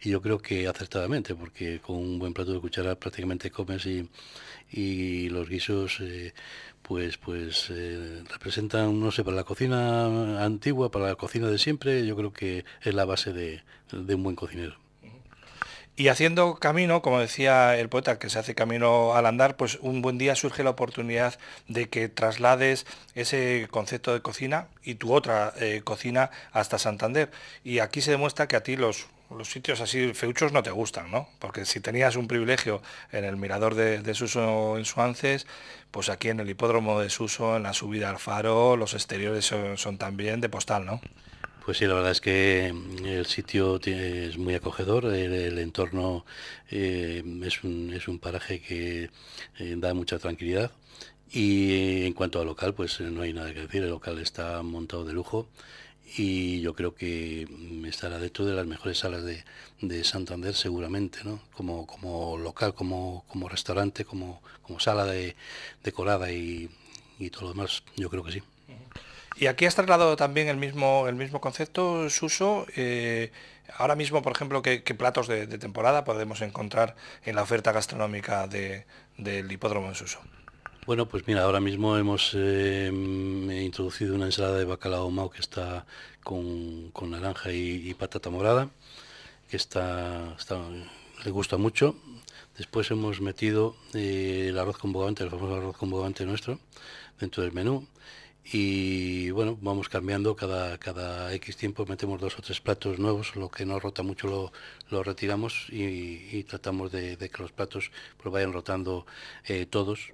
y 0.00 0.10
yo 0.10 0.22
creo 0.22 0.38
que 0.38 0.66
acertadamente 0.68 1.34
porque 1.34 1.80
con 1.80 1.96
un 1.96 2.18
buen 2.18 2.34
plato 2.34 2.52
de 2.52 2.60
cuchara 2.60 2.94
prácticamente 2.96 3.50
comes 3.50 3.86
y, 3.86 4.08
y 4.70 5.28
los 5.30 5.48
guisos 5.48 6.00
eh, 6.00 6.34
pues 6.82 7.18
pues 7.18 7.68
eh, 7.70 8.22
representan 8.30 9.00
no 9.00 9.10
sé 9.10 9.24
para 9.24 9.36
la 9.36 9.44
cocina 9.44 10.44
antigua 10.44 10.90
para 10.90 11.06
la 11.08 11.16
cocina 11.16 11.48
de 11.48 11.58
siempre 11.58 12.06
yo 12.06 12.16
creo 12.16 12.32
que 12.32 12.64
es 12.82 12.94
la 12.94 13.04
base 13.04 13.32
de, 13.32 13.62
de 13.92 14.14
un 14.14 14.22
buen 14.22 14.36
cocinero 14.36 14.83
Y 15.96 16.08
haciendo 16.08 16.56
camino, 16.56 17.02
como 17.02 17.20
decía 17.20 17.78
el 17.78 17.88
poeta, 17.88 18.18
que 18.18 18.28
se 18.28 18.40
hace 18.40 18.56
camino 18.56 19.14
al 19.14 19.26
andar, 19.26 19.56
pues 19.56 19.78
un 19.80 20.02
buen 20.02 20.18
día 20.18 20.34
surge 20.34 20.64
la 20.64 20.70
oportunidad 20.70 21.38
de 21.68 21.88
que 21.88 22.08
traslades 22.08 22.84
ese 23.14 23.68
concepto 23.70 24.12
de 24.12 24.20
cocina 24.20 24.66
y 24.82 24.96
tu 24.96 25.12
otra 25.12 25.52
eh, 25.60 25.82
cocina 25.84 26.32
hasta 26.50 26.78
Santander. 26.78 27.30
Y 27.62 27.78
aquí 27.78 28.00
se 28.00 28.10
demuestra 28.10 28.48
que 28.48 28.56
a 28.56 28.64
ti 28.64 28.74
los, 28.76 29.06
los 29.30 29.48
sitios 29.48 29.80
así 29.80 30.14
feuchos 30.14 30.52
no 30.52 30.64
te 30.64 30.72
gustan, 30.72 31.12
¿no? 31.12 31.28
Porque 31.38 31.64
si 31.64 31.78
tenías 31.78 32.16
un 32.16 32.26
privilegio 32.26 32.82
en 33.12 33.24
el 33.24 33.36
mirador 33.36 33.76
de, 33.76 34.14
Suso 34.14 34.76
en 34.76 34.84
Suances, 34.86 35.46
pues 35.92 36.08
aquí 36.08 36.28
en 36.28 36.40
el 36.40 36.50
hipódromo 36.50 37.00
de 37.00 37.08
Suso, 37.08 37.56
en 37.56 37.62
la 37.62 37.72
subida 37.72 38.10
al 38.10 38.18
faro, 38.18 38.76
los 38.76 38.94
exteriores 38.94 39.44
son 39.76 39.98
también 39.98 40.40
de 40.40 40.48
postal, 40.48 40.86
¿no? 40.86 41.00
Pues 41.64 41.78
sí, 41.78 41.86
la 41.86 41.94
verdad 41.94 42.12
es 42.12 42.20
que 42.20 42.72
mm, 42.74 43.06
el 43.06 43.26
sitio 43.26 43.80
es 43.82 44.36
muy 44.36 44.54
acogedor, 44.54 45.06
el, 45.06 45.58
entorno 45.58 46.26
eh, 46.70 47.22
es, 47.42 47.64
un, 48.08 48.18
paraje 48.20 48.60
que 48.60 49.10
eh, 49.58 49.74
da 49.78 49.94
mucha 49.94 50.18
tranquilidad 50.18 50.70
y 51.32 52.04
en 52.06 52.12
cuanto 52.12 52.40
al 52.40 52.46
local, 52.46 52.74
pues 52.74 53.00
no 53.00 53.22
hay 53.22 53.32
nada 53.32 53.52
que 53.54 53.60
decir, 53.60 53.82
el 53.82 53.90
local 53.90 54.18
está 54.18 54.62
montado 54.62 55.04
de 55.04 55.14
lujo 55.14 55.48
y 56.16 56.60
yo 56.60 56.74
creo 56.74 56.94
que 56.94 57.46
mm, 57.50 57.86
estará 57.86 58.18
dentro 58.18 58.44
de 58.44 58.54
las 58.54 58.66
mejores 58.66 58.98
salas 58.98 59.24
de, 59.24 59.44
Santander 60.04 60.54
seguramente, 60.54 61.20
¿no? 61.24 61.40
Como, 61.54 61.86
como 61.86 62.38
local, 62.38 62.74
como, 62.74 63.24
como 63.28 63.48
restaurante, 63.48 64.04
como, 64.04 64.42
como 64.62 64.80
sala 64.80 65.04
de, 65.06 65.36
decorada 65.82 66.32
y, 66.32 66.70
y 67.18 67.30
todo 67.30 67.42
lo 67.44 67.48
demás, 67.50 67.82
yo 67.96 68.10
creo 68.10 68.24
que 68.24 68.32
sí. 68.32 68.42
Y 69.36 69.46
aquí 69.46 69.66
has 69.66 69.74
trasladado 69.74 70.16
también 70.16 70.48
el 70.48 70.56
mismo, 70.56 71.08
el 71.08 71.16
mismo 71.16 71.40
concepto, 71.40 72.08
Suso. 72.08 72.66
Eh, 72.76 73.32
ahora 73.76 73.96
mismo, 73.96 74.22
por 74.22 74.32
ejemplo, 74.32 74.62
¿qué, 74.62 74.80
platos 74.96 75.26
de, 75.26 75.46
temporada 75.58 76.04
podemos 76.04 76.40
encontrar 76.40 76.94
en 77.24 77.34
la 77.34 77.42
oferta 77.42 77.72
gastronómica 77.72 78.46
del 78.46 79.50
hipódromo 79.50 79.88
de 79.88 79.96
Suso? 79.96 80.20
Bueno, 80.86 81.08
pues 81.08 81.26
mira, 81.26 81.42
ahora 81.42 81.60
mismo 81.60 81.96
hemos 81.96 82.32
eh, 82.34 82.90
introducido 82.92 84.14
una 84.14 84.26
ensalada 84.26 84.58
de 84.58 84.66
bacalao 84.66 85.10
mao 85.10 85.30
que 85.30 85.40
está 85.40 85.86
con, 86.22 86.92
naranja 87.10 87.50
y, 87.52 87.92
patata 87.94 88.30
morada, 88.30 88.68
que 89.48 89.56
está, 89.56 90.36
le 91.24 91.30
gusta 91.30 91.56
mucho. 91.56 91.96
Después 92.56 92.88
hemos 92.92 93.20
metido 93.20 93.74
eh, 93.94 94.46
el 94.50 94.58
arroz 94.58 94.78
con 94.78 94.92
bogavante, 94.92 95.24
el 95.24 95.30
famoso 95.30 95.56
arroz 95.56 95.76
con 95.76 95.90
bogavante 95.90 96.24
nuestro, 96.24 96.60
dentro 97.18 97.42
del 97.42 97.50
menú 97.52 97.88
y 98.52 99.30
bueno, 99.30 99.58
vamos 99.60 99.88
cambiando 99.88 100.36
cada, 100.36 100.78
cada 100.78 101.32
X 101.34 101.56
tiempo, 101.56 101.86
metemos 101.86 102.20
dos 102.20 102.38
o 102.38 102.42
tres 102.42 102.60
platos 102.60 102.98
nuevos, 102.98 103.36
lo 103.36 103.50
que 103.50 103.64
no 103.64 103.80
rota 103.80 104.02
mucho 104.02 104.52
lo, 104.90 105.02
retiramos 105.02 105.66
y, 105.70 106.44
tratamos 106.44 106.92
de, 106.92 107.16
que 107.16 107.42
los 107.42 107.52
platos 107.52 107.90
pues, 108.18 108.32
vayan 108.32 108.52
rotando 108.52 109.06
eh, 109.46 109.66
todos, 109.66 110.12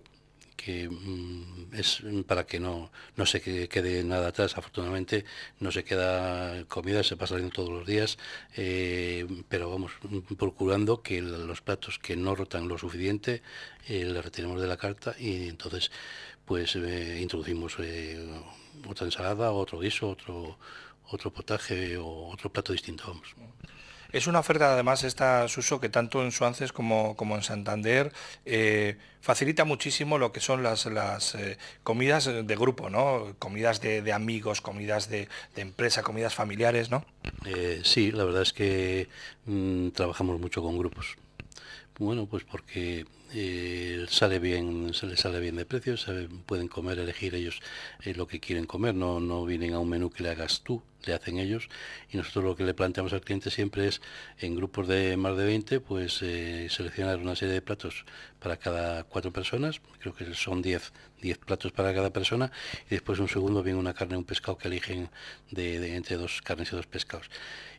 que 0.61 0.89
mm, 0.91 1.75
es 1.75 2.03
para 2.27 2.45
que 2.45 2.61
no, 2.61 2.93
no 3.17 3.25
se 3.25 3.41
quede, 3.41 4.05
nada 4.05 4.29
atrás. 4.29 4.57
Afortunadamente 4.59 5.25
no 5.59 5.73
se 5.73 5.85
queda 5.85 6.65
comida, 6.67 7.03
se 7.03 7.17
pasa 7.17 7.35
saliendo 7.35 7.55
todos 7.55 7.71
los 7.71 7.87
días, 7.87 8.19
eh, 8.57 9.27
pero 9.49 9.71
vamos 9.71 9.93
procurando 10.39 11.03
que 11.03 11.23
los 11.23 11.63
platos 11.63 11.99
que 11.99 12.17
no 12.17 12.35
rotan 12.35 12.69
lo 12.69 12.77
suficiente 12.77 13.43
eh, 13.89 14.05
le 14.05 14.21
retiremos 14.21 14.61
de 14.61 14.67
la 14.69 14.77
carta 14.77 15.15
y 15.19 15.49
entonces 15.49 15.91
pues 16.51 16.75
eh, 16.75 17.21
introducimos 17.23 17.77
eh, 17.79 18.19
otra 18.89 19.07
ensalada, 19.07 19.53
otro 19.53 19.79
guiso, 19.79 20.09
otro, 20.09 20.59
otro 21.11 21.33
potaje 21.33 21.97
o 21.97 22.27
otro 22.27 22.51
plato 22.51 22.73
distinto. 22.73 23.05
Vamos. 23.07 23.37
Es 24.11 24.27
una 24.27 24.41
oferta 24.41 24.73
además 24.73 25.05
esta 25.05 25.47
Suso 25.47 25.79
que 25.79 25.89
tanto 25.89 26.25
en 26.25 26.33
Suances 26.33 26.73
como, 26.73 27.15
como 27.15 27.37
en 27.37 27.45
Santander 27.45 28.13
eh, 28.45 28.97
facilita 29.21 29.65
muchísimo 29.65 30.19
lo 30.19 30.33
que 30.33 30.41
son 30.41 30.65
las, 30.65 30.87
las 30.87 31.39
comidas 31.85 32.25
de 32.25 32.57
grupo, 32.57 32.91
¿no? 32.91 33.37
Comidas 33.39 33.81
de, 33.81 34.13
amigos, 34.13 34.61
comidas 34.61 35.09
de, 35.09 35.29
empresa, 35.55 36.03
comidas 36.03 36.35
familiares, 36.35 36.91
¿no? 36.91 37.05
sí, 37.85 38.11
la 38.11 38.25
verdad 38.25 38.43
es 38.43 38.53
que 38.53 39.07
mm, 39.47 39.91
trabajamos 39.91 40.41
mucho 40.41 40.63
con 40.63 40.77
grupos. 40.77 41.17
Bueno, 42.01 42.25
pues 42.27 42.45
porque 42.45 43.05
eh, 43.35 44.07
sale 44.09 44.39
bien, 44.39 44.95
se 44.95 45.07
les 45.07 45.21
sale 45.21 45.39
bien 45.39 45.57
de 45.57 45.67
precio, 45.67 45.97
pueden 46.47 46.67
comer, 46.67 46.99
elegir 46.99 47.35
ellos 47.35 47.61
eh, 48.03 48.15
lo 48.15 48.27
que 48.27 48.41
quieren 48.41 48.65
comer, 48.65 48.95
no, 48.95 49.21
no 49.21 49.45
vienen 49.45 49.75
a 49.75 49.81
un 49.81 49.91
menú 49.91 50.09
que 50.09 50.23
le 50.23 50.31
hagas 50.31 50.63
tú, 50.63 50.83
le 51.05 51.13
hacen 51.13 51.37
ellos. 51.37 51.69
Y 52.11 52.17
nosotros 52.17 52.43
lo 52.45 52.57
que 52.57 52.65
le 52.65 52.73
planteamos 52.73 53.13
al 53.13 53.21
cliente 53.21 53.51
siempre 53.51 53.87
es 53.87 54.01
en 54.39 54.57
grupos 54.57 54.89
de 54.89 55.19
más 55.19 55.37
de 55.37 55.45
20 55.45 55.81
pues 55.81 56.23
eh, 56.23 56.69
seleccionar 56.71 57.19
una 57.19 57.37
serie 57.37 57.53
de 57.53 57.61
platos 57.61 58.07
para 58.39 58.57
cada 58.57 59.05
cuatro 59.05 59.31
personas, 59.31 59.83
creo 59.99 60.15
que 60.15 60.33
son 60.33 60.63
10, 60.63 60.95
10 61.21 61.39
platos 61.39 61.73
para 61.73 61.95
cada 61.95 62.11
persona 62.11 62.51
y 62.87 62.91
después 62.91 63.19
un 63.19 63.29
segundo 63.29 63.63
viene 63.63 63.79
una 63.79 63.95
carne, 63.95 64.17
un 64.17 64.25
pescado 64.25 64.59
que 64.59 64.69
eligen 64.69 65.11
de, 65.51 65.97
entre 65.97 66.17
dos 66.17 66.41
carnes 66.43 66.73
y 66.73 66.77
dos 66.77 66.87
pescados 66.87 67.27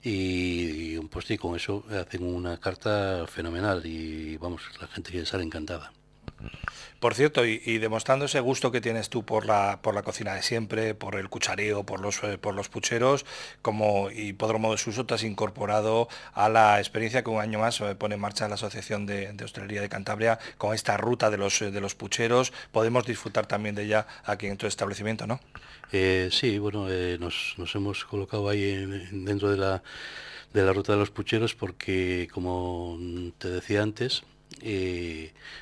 y, 0.04 0.98
un 0.98 1.08
postre 1.10 1.38
con 1.38 1.56
eso 1.56 1.84
hacen 1.90 2.24
una 2.24 2.60
carta 2.60 3.26
fenomenal 3.28 3.86
y 3.86 4.38
vamos, 4.38 4.62
la 4.80 4.88
gente 4.88 5.26
sale 5.26 5.44
encantada. 5.44 5.92
Por 7.02 7.16
cierto, 7.16 7.48
y, 7.48 7.80
demostrando 7.80 8.26
ese 8.26 8.40
gusto 8.42 8.72
que 8.72 8.80
tienes 8.80 9.10
tú 9.10 9.26
por 9.26 9.48
la, 9.48 9.80
por 9.82 9.96
la 9.96 10.04
cocina 10.04 10.36
de 10.36 10.44
siempre, 10.44 10.94
por 10.94 11.16
el 11.16 11.30
cuchareo, 11.30 11.84
por 11.84 12.00
los, 12.00 12.24
eh, 12.24 12.38
por 12.38 12.54
los 12.54 12.70
pucheros, 12.70 13.26
como 13.64 14.12
hipódromo 14.12 14.72
de 14.72 14.78
Suso 14.78 15.08
te 15.08 15.16
has 15.16 15.24
incorporado 15.24 16.08
a 16.36 16.48
la 16.48 16.78
experiencia 16.78 17.24
que 17.24 17.32
un 17.32 17.42
año 17.42 17.58
más 17.58 17.82
eh, 17.82 17.96
pone 17.96 18.14
en 18.14 18.22
marcha 18.22 18.48
la 18.48 18.54
Asociación 18.54 19.08
de, 19.08 19.36
Hostelería 19.44 19.82
de 19.82 19.90
Cantabria 19.90 20.38
con 20.60 20.76
esta 20.76 20.96
ruta 20.96 21.32
de 21.32 21.38
los, 21.38 21.60
eh, 21.64 21.72
de 21.72 21.82
los 21.82 21.96
pucheros. 21.96 22.54
Podemos 22.72 23.04
disfrutar 23.04 23.48
también 23.48 23.74
de 23.74 23.86
ella 23.86 24.06
aquí 24.24 24.46
en 24.46 24.58
tu 24.58 24.68
establecimiento, 24.68 25.26
¿no? 25.26 25.40
sí, 25.92 26.60
bueno, 26.60 26.88
nos, 27.18 27.56
hemos 27.74 28.06
colocado 28.06 28.48
ahí 28.48 28.86
dentro 29.12 29.50
de 29.50 29.58
la, 29.58 29.82
de 30.54 30.64
la 30.64 30.72
ruta 30.72 30.94
de 30.94 31.00
los 31.00 31.10
pucheros 31.10 31.56
porque, 31.56 32.30
como 32.32 33.00
te 33.40 33.50
decía 33.50 33.82
antes, 33.82 34.22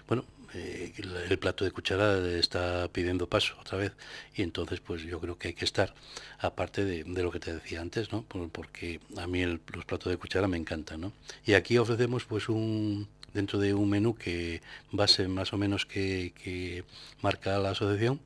bueno, 0.06 0.26
eh, 0.54 0.94
el 1.30 1.40
plato 1.40 1.66
de 1.66 1.72
cuchara 1.72 2.18
está 2.38 2.88
pidiendo 2.92 3.28
paso 3.28 3.56
otra 3.60 3.78
vez. 3.78 3.94
Y 4.36 4.42
entonces 4.42 4.80
pues 4.80 5.04
yo 5.04 5.20
creo 5.20 5.38
que 5.38 5.50
hay 5.50 5.54
que 5.54 5.66
estar 5.66 5.94
aparte 6.40 6.86
de, 6.86 7.04
lo 7.24 7.32
que 7.32 7.40
te 7.40 7.54
decía 7.54 7.82
antes 7.82 8.12
no 8.12 8.24
porque 8.24 9.00
a 9.18 9.28
mí 9.28 9.46
los 9.46 9.86
platos 9.86 10.12
de 10.12 10.18
cuchara 10.18 10.48
me 10.48 10.58
encantan 10.58 11.02
no 11.02 11.14
y 11.46 11.54
aquí 11.54 11.78
ofrecemos 11.78 12.26
pues 12.26 12.48
un 12.48 13.08
dentro 13.34 13.60
de 13.60 13.74
un 13.74 13.90
menú 13.90 14.16
que 14.16 14.62
base 14.92 15.28
más 15.28 15.54
o 15.54 15.58
menos 15.58 15.86
que, 15.86 16.84
marca 17.22 17.58
la 17.60 17.72
asociación 17.72 18.20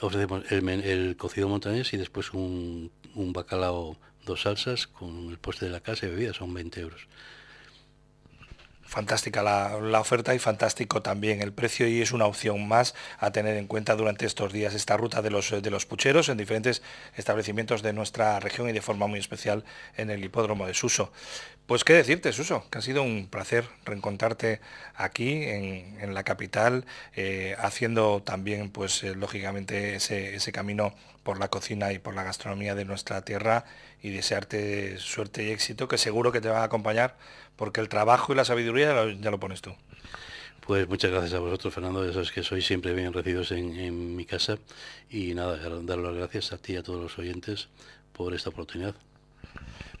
ofrecemos 0.00 0.44
el, 0.50 1.16
cocido 1.16 1.48
montañés 1.48 1.92
y 1.94 1.96
después 1.96 2.32
un, 2.34 2.90
un 3.14 3.32
bacalao 3.32 3.96
dos 4.26 4.42
salsas 4.42 4.86
con 4.86 5.30
el 5.30 5.38
poste 5.38 5.64
de 5.66 5.72
la 5.72 5.80
casa 5.80 6.06
y 6.06 6.10
bebida 6.10 6.34
son 6.34 6.52
20 6.52 6.80
euros 6.80 7.08
fantástica 8.92 9.42
la, 9.42 10.00
oferta 10.00 10.34
y 10.34 10.38
fantástico 10.38 11.00
también 11.00 11.40
el 11.40 11.54
precio 11.54 11.88
y 11.88 12.02
es 12.02 12.12
una 12.12 12.26
opción 12.26 12.68
más 12.68 12.94
a 13.18 13.32
tener 13.32 13.56
en 13.56 13.66
cuenta 13.66 13.96
durante 13.96 14.26
estos 14.26 14.52
días 14.52 14.74
esta 14.74 14.98
ruta 14.98 15.22
de 15.22 15.30
los, 15.30 15.50
de 15.50 15.70
los 15.70 15.86
pucheros 15.86 16.28
en 16.28 16.36
diferentes 16.36 16.82
establecimientos 17.16 17.80
de 17.80 17.94
nuestra 17.94 18.38
región 18.38 18.68
y 18.68 18.72
de 18.72 18.82
forma 18.82 19.06
muy 19.06 19.18
especial 19.18 19.64
en 19.96 20.10
el 20.10 20.22
hipódromo 20.22 20.66
de 20.66 20.74
Suso. 20.74 21.10
Pues 21.64 21.84
qué 21.84 21.94
decirte, 21.94 22.34
Suso, 22.34 22.68
que 22.68 22.78
ha 22.78 22.82
sido 22.82 23.02
un 23.02 23.28
placer 23.28 23.64
reencontrarte 23.86 24.60
aquí 24.94 25.42
en, 25.44 26.12
la 26.12 26.22
capital, 26.22 26.84
eh, 27.16 27.56
haciendo 27.58 28.22
también, 28.22 28.68
pues 28.68 29.02
eh, 29.04 29.14
lógicamente, 29.14 29.94
ese, 29.94 30.34
ese 30.34 30.52
camino 30.52 30.94
por 31.22 31.38
la 31.38 31.48
cocina 31.48 31.92
y 31.92 31.98
por 31.98 32.14
la 32.14 32.22
gastronomía 32.22 32.74
de 32.74 32.84
nuestra 32.84 33.22
tierra 33.24 33.64
y 34.02 34.10
desearte 34.10 34.98
suerte 34.98 35.44
y 35.44 35.50
éxito, 35.50 35.88
que 35.88 35.98
seguro 35.98 36.32
que 36.32 36.40
te 36.40 36.48
va 36.48 36.60
a 36.60 36.64
acompañar, 36.64 37.16
porque 37.56 37.80
el 37.80 37.88
trabajo 37.88 38.32
y 38.32 38.36
la 38.36 38.44
sabiduría 38.44 38.94
ya 39.20 39.30
lo, 39.30 39.40
pones 39.40 39.62
tú. 39.62 39.74
Pues 40.66 40.88
muchas 40.88 41.10
gracias 41.10 41.34
a 41.34 41.38
vosotros, 41.38 41.74
Fernando. 41.74 42.04
Ya 42.06 42.12
sabes 42.12 42.30
que 42.30 42.42
sois 42.42 42.64
siempre 42.64 42.94
bien 42.94 43.12
recibidos 43.12 43.50
en, 43.52 43.76
en 43.78 44.16
mi 44.16 44.24
casa. 44.24 44.58
Y 45.10 45.34
nada, 45.34 45.56
dar 45.56 45.98
las 45.98 46.14
gracias 46.14 46.52
a 46.52 46.58
ti 46.58 46.74
y 46.74 46.76
a 46.76 46.82
todos 46.82 47.02
los 47.02 47.18
oyentes 47.18 47.68
por 48.12 48.34
esta 48.34 48.50
oportunidad. 48.50 48.94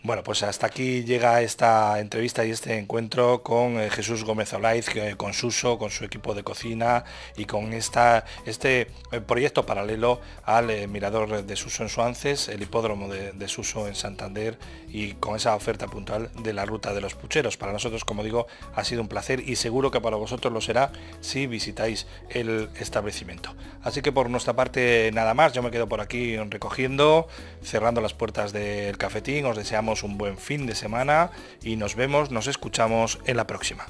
Bueno, 0.04 0.24
pues 0.24 0.42
hasta 0.42 0.66
aquí 0.66 1.04
llega 1.04 1.42
esta 1.42 2.00
entrevista 2.00 2.44
y 2.44 2.50
este 2.50 2.76
encuentro 2.76 3.44
con 3.44 3.80
eh, 3.80 3.88
Jesús 3.88 4.24
Gómez 4.24 4.52
Olaiz, 4.52 4.88
con 5.16 5.32
Suso, 5.32 5.78
con 5.78 5.90
su 5.90 6.04
equipo 6.04 6.34
de 6.34 6.42
cocina 6.42 7.04
y 7.36 7.44
con 7.44 7.72
esta, 7.72 8.24
este 8.44 8.88
eh, 9.12 9.20
proyecto 9.20 9.64
paralelo 9.64 10.20
al 10.42 10.70
eh, 10.70 10.88
Mirador 10.88 11.44
de 11.44 11.54
Suso 11.54 11.84
en 11.84 11.88
Suances, 11.88 12.48
el 12.48 12.62
hipódromo 12.62 13.06
de, 13.06 13.46
Suso 13.46 13.86
en 13.86 13.94
Santander 13.94 14.58
y 14.88 15.12
con 15.12 15.36
esa 15.36 15.54
oferta 15.54 15.86
puntual 15.86 16.30
de 16.42 16.52
la 16.52 16.64
ruta 16.64 16.92
de 16.94 17.00
los 17.00 17.14
pucheros. 17.14 17.56
Para 17.56 17.70
nosotros, 17.70 18.04
como 18.04 18.24
digo, 18.24 18.48
ha 18.74 18.82
sido 18.82 19.02
un 19.02 19.08
placer 19.08 19.48
y 19.48 19.54
seguro 19.54 19.92
que 19.92 20.00
para 20.00 20.16
vosotros 20.16 20.52
lo 20.52 20.60
será 20.60 20.90
si 21.20 21.46
visitáis 21.46 22.08
el 22.28 22.70
establecimiento. 22.80 23.54
Así 23.84 24.02
que 24.02 24.10
por 24.10 24.28
nuestra 24.30 24.54
parte 24.54 25.12
nada 25.14 25.32
más, 25.34 25.52
yo 25.52 25.62
me 25.62 25.70
quedo 25.70 25.88
por 25.88 26.00
aquí 26.00 26.36
recogiendo, 26.38 27.28
cerrando 27.62 28.00
las 28.00 28.14
puertas 28.14 28.52
del 28.52 28.98
cafetín, 28.98 29.46
os 29.46 29.56
deseamos 29.56 29.91
un 30.02 30.16
buen 30.16 30.38
fin 30.38 30.64
de 30.66 30.74
semana 30.74 31.30
y 31.62 31.76
nos 31.76 31.94
vemos, 31.94 32.30
nos 32.30 32.46
escuchamos 32.46 33.18
en 33.26 33.36
la 33.36 33.46
próxima. 33.46 33.86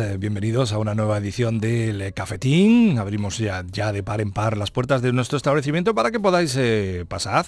Eh, 0.00 0.16
bienvenidos 0.16 0.72
a 0.72 0.78
una 0.78 0.94
nueva 0.94 1.18
edición 1.18 1.58
del 1.58 2.14
Cafetín. 2.14 2.98
Abrimos 2.98 3.38
ya, 3.38 3.62
de 3.62 4.02
par 4.02 4.20
en 4.20 4.30
par 4.30 4.56
las 4.56 4.70
puertas 4.70 5.02
de 5.02 5.12
nuestro 5.12 5.36
establecimiento 5.36 5.94
para 5.94 6.10
que 6.10 6.20
podáis 6.20 6.54
eh, 6.56 7.04
pasar, 7.08 7.46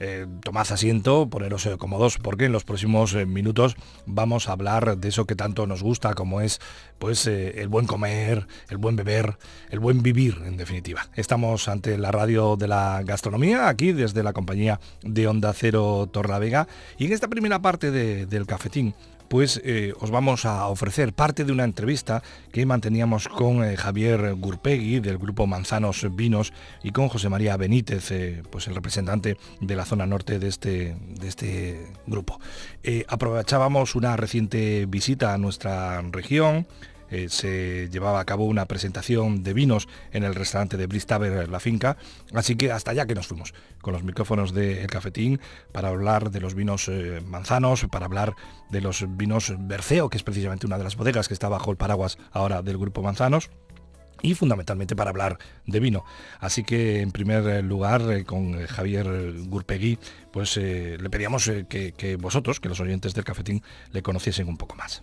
eh, 0.00 0.26
tomad 0.42 0.66
asiento, 0.70 1.28
poneros 1.28 1.68
cómodos, 1.78 2.18
porque 2.18 2.46
en 2.46 2.52
los 2.52 2.64
próximos 2.64 3.14
minutos 3.26 3.76
vamos 4.06 4.48
a 4.48 4.52
hablar 4.52 4.96
de 4.96 5.08
eso 5.08 5.26
que 5.26 5.36
tanto 5.36 5.66
nos 5.66 5.82
gusta, 5.82 6.14
como 6.14 6.40
es 6.40 6.60
pues 6.98 7.26
el 7.26 7.68
buen 7.68 7.86
comer, 7.86 8.46
el 8.70 8.78
buen 8.78 8.96
beber, 8.96 9.36
el 9.70 9.78
buen 9.78 10.02
vivir, 10.02 10.38
en 10.46 10.56
definitiva. 10.56 11.08
Estamos 11.14 11.68
ante 11.68 11.98
la 11.98 12.10
radio 12.10 12.56
de 12.56 12.68
la 12.68 13.02
gastronomía, 13.04 13.68
aquí 13.68 13.92
desde 13.92 14.22
la 14.22 14.32
compañía 14.32 14.80
de 15.02 15.26
Onda 15.26 15.52
Cero 15.52 16.08
Torlavega, 16.10 16.66
y 16.98 17.06
en 17.06 17.12
esta 17.12 17.28
primera 17.28 17.60
parte 17.60 17.90
del 17.90 18.46
Cafetín 18.46 18.94
pues 19.28 19.60
eh, 19.64 19.92
os 20.00 20.10
vamos 20.10 20.44
a 20.44 20.66
ofrecer 20.68 21.12
parte 21.12 21.44
de 21.44 21.52
una 21.52 21.64
entrevista 21.64 22.22
que 22.52 22.66
manteníamos 22.66 23.28
con 23.28 23.64
eh, 23.64 23.76
Javier 23.76 24.34
Gurpegui 24.34 25.00
del 25.00 25.18
grupo 25.18 25.46
Manzanos 25.46 26.06
Vinos 26.14 26.52
y 26.82 26.90
con 26.90 27.08
José 27.08 27.28
María 27.28 27.56
Benítez, 27.56 28.10
eh, 28.10 28.42
pues 28.50 28.68
el 28.68 28.74
representante 28.74 29.36
de 29.60 29.76
la 29.76 29.84
zona 29.84 30.06
norte 30.06 30.38
de 30.38 30.48
este, 30.48 30.96
de 31.18 31.28
este 31.28 31.86
grupo. 32.06 32.38
aprovechábamos 33.08 33.94
una 33.94 34.16
reciente 34.16 34.86
visita 34.86 35.34
a 35.34 35.38
nuestra 35.38 36.02
región, 36.02 36.66
eh, 37.10 37.28
se 37.28 37.88
llevaba 37.90 38.20
a 38.20 38.24
cabo 38.24 38.44
una 38.44 38.66
presentación 38.66 39.42
de 39.42 39.52
vinos 39.52 39.88
en 40.12 40.24
el 40.24 40.34
restaurante 40.34 40.76
de 40.76 40.86
Bristaver, 40.86 41.48
la 41.48 41.60
finca, 41.60 41.96
así 42.32 42.56
que 42.56 42.72
hasta 42.72 42.90
allá 42.90 43.06
que 43.06 43.14
nos 43.14 43.26
fuimos, 43.26 43.54
con 43.80 43.92
los 43.92 44.02
micrófonos 44.02 44.52
del 44.52 44.86
cafetín, 44.86 45.40
para 45.72 45.88
hablar 45.88 46.30
de 46.30 46.40
los 46.40 46.54
vinos 46.54 46.88
eh, 46.88 47.20
manzanos, 47.26 47.86
para 47.90 48.06
hablar 48.06 48.34
de 48.70 48.80
los 48.80 49.04
vinos 49.16 49.54
Berceo, 49.58 50.08
que 50.08 50.16
es 50.16 50.22
precisamente 50.22 50.66
una 50.66 50.78
de 50.78 50.84
las 50.84 50.96
bodegas 50.96 51.28
que 51.28 51.34
está 51.34 51.48
bajo 51.48 51.70
el 51.70 51.76
paraguas 51.76 52.18
ahora 52.32 52.62
del 52.62 52.78
grupo 52.78 53.02
Manzanos 53.02 53.50
y 54.22 54.34
fundamentalmente 54.34 54.96
para 54.96 55.10
hablar 55.10 55.38
de 55.66 55.80
vino. 55.80 56.04
Así 56.40 56.64
que 56.64 57.00
en 57.00 57.12
primer 57.12 57.62
lugar 57.64 58.02
eh, 58.10 58.24
con 58.24 58.66
Javier 58.66 59.34
Gurpegui 59.46 59.98
pues 60.32 60.56
le 60.56 61.10
pedíamos 61.10 61.50
que 61.68 62.18
vosotros, 62.18 62.58
que 62.58 62.68
los 62.68 62.80
oyentes 62.80 63.14
del 63.14 63.24
cafetín, 63.24 63.62
le 63.92 64.02
conociesen 64.02 64.48
un 64.48 64.56
poco 64.56 64.74
más. 64.74 65.02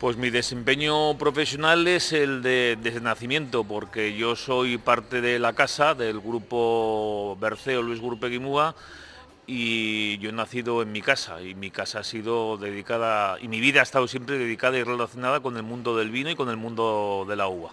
Pues 0.00 0.16
mi 0.16 0.28
desempeño 0.28 1.16
profesional 1.16 1.86
es 1.86 2.12
el 2.12 2.42
de, 2.42 2.76
desde 2.82 3.00
nacimiento, 3.00 3.62
porque 3.62 4.16
yo 4.16 4.34
soy 4.34 4.76
parte 4.76 5.20
de 5.20 5.38
la 5.38 5.52
casa 5.52 5.94
del 5.94 6.20
grupo 6.20 7.38
Berceo 7.40 7.80
Luis 7.80 8.00
Gurpeguimúa 8.00 8.74
y 9.46 10.18
yo 10.18 10.30
he 10.30 10.32
nacido 10.32 10.82
en 10.82 10.90
mi 10.90 11.00
casa 11.00 11.40
y 11.40 11.54
mi 11.54 11.70
casa 11.70 12.00
ha 12.00 12.04
sido 12.04 12.56
dedicada 12.56 13.38
y 13.40 13.46
mi 13.46 13.60
vida 13.60 13.80
ha 13.80 13.82
estado 13.84 14.08
siempre 14.08 14.36
dedicada 14.36 14.78
y 14.78 14.82
relacionada 14.82 15.40
con 15.40 15.56
el 15.56 15.62
mundo 15.62 15.96
del 15.96 16.10
vino 16.10 16.28
y 16.28 16.34
con 16.34 16.50
el 16.50 16.56
mundo 16.56 17.24
de 17.28 17.36
la 17.36 17.46
uva. 17.46 17.70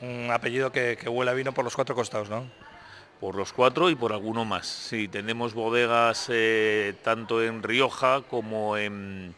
Un 0.00 0.30
apellido 0.32 0.72
que, 0.72 0.98
huele 1.08 1.30
a 1.30 1.34
vino 1.34 1.52
por 1.52 1.64
los 1.64 1.76
cuatro 1.76 1.94
costados, 1.94 2.28
¿no? 2.28 2.50
Por 3.20 3.36
los 3.36 3.52
cuatro 3.52 3.88
y 3.88 3.94
por 3.94 4.12
alguno 4.12 4.44
más. 4.44 4.66
Sí, 4.66 5.06
tenemos 5.06 5.54
bodegas 5.54 6.26
eh, 6.28 6.94
tanto 7.04 7.40
en 7.42 7.62
Rioja 7.62 8.22
como 8.22 8.76
en, 8.76 9.34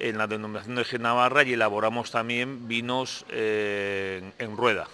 en 0.00 0.18
la 0.18 0.26
denominación 0.26 0.76
de 0.76 0.98
Navarra 0.98 1.42
y 1.42 1.52
elaboramos 1.52 2.10
también 2.10 2.68
vinos 2.68 3.24
eh, 3.30 4.22
en 4.38 4.56
rueda. 4.56 4.88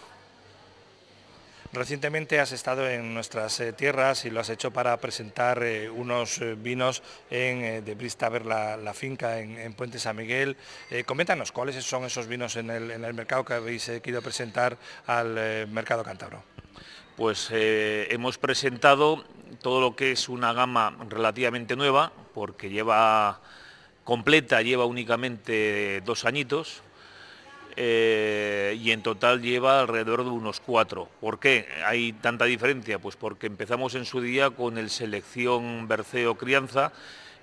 Recientemente 1.72 2.38
has 2.38 2.52
estado 2.52 2.86
en 2.86 3.14
nuestras 3.14 3.58
eh, 3.60 3.72
tierras 3.72 4.26
y 4.26 4.30
lo 4.30 4.40
has 4.40 4.50
hecho 4.50 4.72
para 4.72 4.94
presentar 4.98 5.62
eh, 5.62 5.88
unos 5.88 6.40
vinos 6.58 7.02
en, 7.30 7.82
de 7.82 7.94
Bristaver, 7.94 8.44
la, 8.44 8.76
la 8.76 8.92
finca 8.92 9.38
en, 9.38 9.72
Puente 9.72 9.98
San 9.98 10.16
Miguel. 10.16 10.56
coméntanos, 11.06 11.50
¿cuáles 11.50 11.82
son 11.82 12.04
esos 12.04 12.26
vinos 12.26 12.56
en 12.56 12.70
el, 12.70 12.90
en 12.90 13.04
el 13.04 13.14
mercado 13.14 13.44
que 13.44 13.54
habéis 13.54 13.86
querido 13.86 14.20
presentar 14.20 14.76
al 15.06 15.66
mercado 15.68 16.04
cántabro? 16.04 16.44
Pues 17.16 17.48
hemos 17.52 18.36
presentado 18.36 19.24
todo 19.62 19.80
lo 19.80 19.96
que 19.96 20.12
es 20.12 20.28
una 20.28 20.52
gama 20.52 20.96
relativamente 21.08 21.76
nueva, 21.76 22.12
porque 22.34 22.68
lleva 22.68 23.40
completa 24.04 24.62
lleva 24.62 24.84
únicamente 24.84 26.00
dos 26.04 26.24
añitos 26.24 26.82
eh, 27.76 28.76
y 28.80 28.90
en 28.90 29.02
total 29.02 29.40
lleva 29.40 29.80
alrededor 29.80 30.24
de 30.24 30.30
unos 30.30 30.60
cuatro. 30.60 31.08
¿Por 31.20 31.38
qué 31.38 31.68
hay 31.86 32.12
tanta 32.12 32.44
diferencia? 32.44 32.98
Pues 32.98 33.16
porque 33.16 33.46
empezamos 33.46 33.94
en 33.94 34.04
su 34.04 34.20
día 34.20 34.50
con 34.50 34.76
el 34.76 34.90
selección 34.90 35.88
Berceo 35.88 36.36
Crianza 36.36 36.92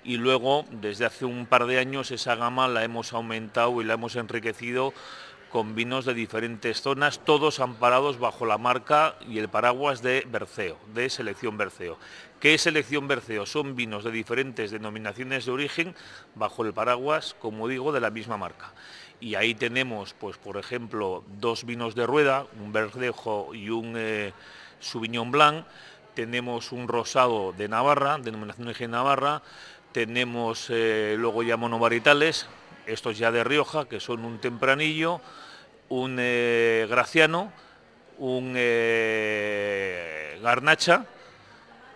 y 0.04 0.16
luego 0.16 0.64
desde 0.70 1.04
hace 1.04 1.24
un 1.24 1.46
par 1.46 1.66
de 1.66 1.78
años 1.78 2.10
esa 2.10 2.34
gama 2.34 2.68
la 2.68 2.84
hemos 2.84 3.12
aumentado 3.12 3.80
y 3.82 3.84
la 3.84 3.94
hemos 3.94 4.16
enriquecido 4.16 4.94
con 5.50 5.74
vinos 5.74 6.04
de 6.04 6.14
diferentes 6.14 6.80
zonas, 6.80 7.20
todos 7.24 7.58
amparados 7.58 8.18
bajo 8.18 8.46
la 8.46 8.56
marca 8.56 9.16
y 9.28 9.38
el 9.38 9.48
paraguas 9.48 10.00
de 10.00 10.24
Berceo, 10.30 10.78
de 10.94 11.10
Selección 11.10 11.56
Berceo. 11.56 11.98
¿Qué 12.38 12.54
es 12.54 12.62
Selección 12.62 13.08
Berceo? 13.08 13.46
Son 13.46 13.74
vinos 13.74 14.04
de 14.04 14.12
diferentes 14.12 14.70
denominaciones 14.70 15.46
de 15.46 15.52
origen 15.52 15.94
bajo 16.36 16.64
el 16.64 16.72
paraguas, 16.72 17.34
como 17.38 17.66
digo, 17.66 17.92
de 17.92 18.00
la 18.00 18.10
misma 18.10 18.36
marca. 18.36 18.72
Y 19.20 19.34
ahí 19.34 19.54
tenemos, 19.54 20.14
pues 20.14 20.38
por 20.38 20.56
ejemplo, 20.56 21.24
dos 21.38 21.64
vinos 21.64 21.94
de 21.94 22.06
rueda, 22.06 22.46
un 22.62 22.72
verdejo 22.72 23.52
y 23.52 23.70
un 23.70 23.94
eh, 23.96 24.32
Sauvignon 24.78 25.30
Blanc. 25.30 25.66
Tenemos 26.14 26.72
un 26.72 26.88
rosado 26.88 27.52
de 27.52 27.68
Navarra, 27.68 28.18
denominación 28.18 28.66
de 28.66 28.70
origen 28.70 28.92
Navarra. 28.92 29.42
Tenemos 29.92 30.68
eh, 30.70 31.16
luego 31.18 31.42
ya 31.42 31.56
monovaritales, 31.56 32.46
estos 32.86 33.18
ya 33.18 33.30
de 33.32 33.44
Rioja, 33.44 33.86
que 33.88 34.00
son 34.00 34.24
un 34.24 34.38
tempranillo, 34.38 35.20
un 35.88 36.16
eh, 36.18 36.86
graciano, 36.88 37.52
un 38.18 38.54
garnacha 40.42 41.06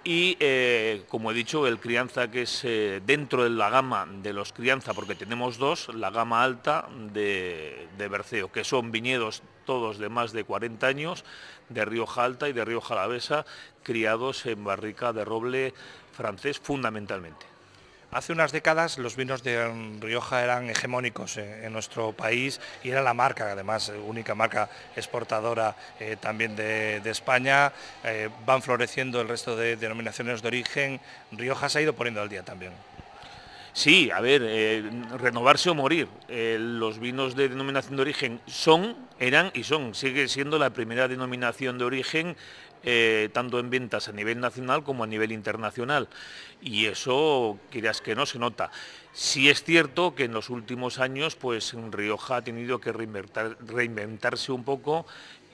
y 0.05 0.37
eh, 0.39 1.05
como 1.09 1.31
he 1.31 1.35
dicho 1.35 1.67
el 1.67 1.81
crianza 1.81 2.31
que 2.31 2.43
es 2.43 2.61
eh, 2.65 3.01
dentro 3.05 3.43
de 3.43 3.51
la 3.51 3.71
gama 3.71 4.07
de 4.07 4.35
los 4.35 4.53
crianza 4.53 4.93
porque 4.93 5.15
tenemos 5.15 5.57
dos 5.57 5.89
la 5.95 6.11
gama 6.11 6.45
alta 6.45 6.87
de, 7.13 7.89
de, 7.97 8.09
Berceo 8.09 8.53
que 8.53 8.65
son 8.65 8.93
viñedos 8.93 9.43
todos 9.65 9.97
de 9.99 10.11
más 10.11 10.33
de 10.33 10.45
40 10.45 10.87
años 10.87 11.25
de 11.71 11.87
Rioja 11.87 12.25
Alta 12.25 12.51
y 12.51 12.53
de 12.53 12.67
Rioja 12.67 12.95
Alavesa 12.95 13.47
criados 13.83 14.45
en 14.45 14.63
barrica 14.63 15.15
de 15.15 15.25
roble 15.25 15.73
francés 16.13 16.61
fundamentalmente 16.61 17.54
Hace 18.15 18.33
unas 18.33 18.53
décadas 18.53 18.97
los 18.99 19.17
vinos 19.17 19.43
de 19.43 19.69
Rioja 19.99 20.45
eran 20.45 20.71
hegemónicos 20.71 21.37
en, 21.37 21.73
nuestro 21.73 22.13
país 22.13 22.61
y 22.85 22.91
era 22.91 23.03
la 23.03 23.13
marca, 23.13 23.51
además, 23.51 23.89
eh, 23.89 23.99
única 23.99 24.37
marca 24.37 24.71
exportadora 24.95 25.75
eh, 25.99 26.17
también 26.21 26.55
de, 26.55 27.03
España. 27.07 27.73
Eh, 28.05 28.31
van 28.47 28.63
floreciendo 28.63 29.21
el 29.21 29.27
resto 29.27 29.57
de 29.57 29.75
denominaciones 29.75 30.43
de 30.43 30.47
origen. 30.47 31.01
Rioja 31.33 31.69
se 31.69 31.81
ha 31.81 31.83
ido 31.83 31.93
poniendo 31.95 32.23
al 32.23 32.29
día 32.29 32.45
también. 32.45 32.71
Sí, 33.73 34.13
a 34.13 34.21
ver, 34.21 34.43
renovarse 35.19 35.71
o 35.71 35.75
morir. 35.75 36.07
los 36.29 37.01
vinos 37.01 37.35
de 37.35 37.49
denominación 37.49 37.97
de 37.97 38.03
origen 38.03 38.41
son, 38.47 38.97
eran 39.19 39.51
y 39.55 39.65
son, 39.65 39.97
sigue 39.97 40.29
siendo 40.29 40.61
la 40.61 40.71
primera 40.71 41.09
denominación 41.09 41.79
de 41.79 41.85
origen 41.85 42.37
eh, 42.85 43.31
tanto 43.33 43.59
en 43.59 43.71
ventas 43.71 44.09
a 44.09 44.13
nivel 44.13 44.41
nacional 44.41 44.85
como 44.85 45.05
a 45.05 45.07
nivel 45.07 45.33
internacional. 45.33 46.09
Y 46.61 46.87
eso, 46.87 47.59
quieras 47.71 48.01
que 48.01 48.15
no, 48.15 48.27
se 48.27 48.39
nota. 48.39 48.71
Sí 49.13 49.49
es 49.49 49.65
cierto 49.65 50.15
que 50.15 50.25
en 50.25 50.33
los 50.33 50.51
últimos 50.51 50.99
años, 50.99 51.35
pues 51.37 51.75
Rioja 51.91 52.37
ha 52.37 52.43
tenido 52.43 52.81
que 52.81 52.93
reinventarse 52.93 54.53
un 54.53 54.65
poco 54.65 55.07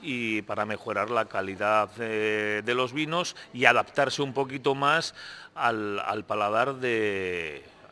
y 0.03 0.43
para 0.43 0.65
mejorar 0.65 1.11
la 1.11 1.27
calidad 1.27 1.91
de, 1.91 2.75
los 2.75 2.93
vinos 2.93 3.37
y 3.53 3.65
adaptarse 3.65 4.23
un 4.23 4.33
poquito 4.33 4.75
más 4.75 5.15
al, 5.55 6.25
paladar 6.27 6.77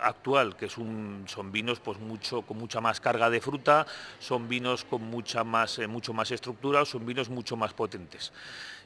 actual, 0.00 0.56
que 0.56 0.68
son 0.68 1.26
vinos 1.52 1.80
pues 1.80 1.98
mucho, 1.98 2.42
con 2.42 2.58
mucha 2.58 2.80
más 2.80 3.00
carga 3.00 3.30
de 3.30 3.40
fruta, 3.40 3.86
son 4.20 4.48
vinos 4.48 4.84
con 4.84 5.02
mucha 5.02 5.44
más, 5.44 5.78
eh, 5.78 5.86
mucho 5.86 6.12
más 6.12 6.30
estructura, 6.30 6.84
son 6.84 7.04
vinos 7.04 7.28
mucho 7.28 7.56
más 7.56 7.74
potentes 7.74 8.32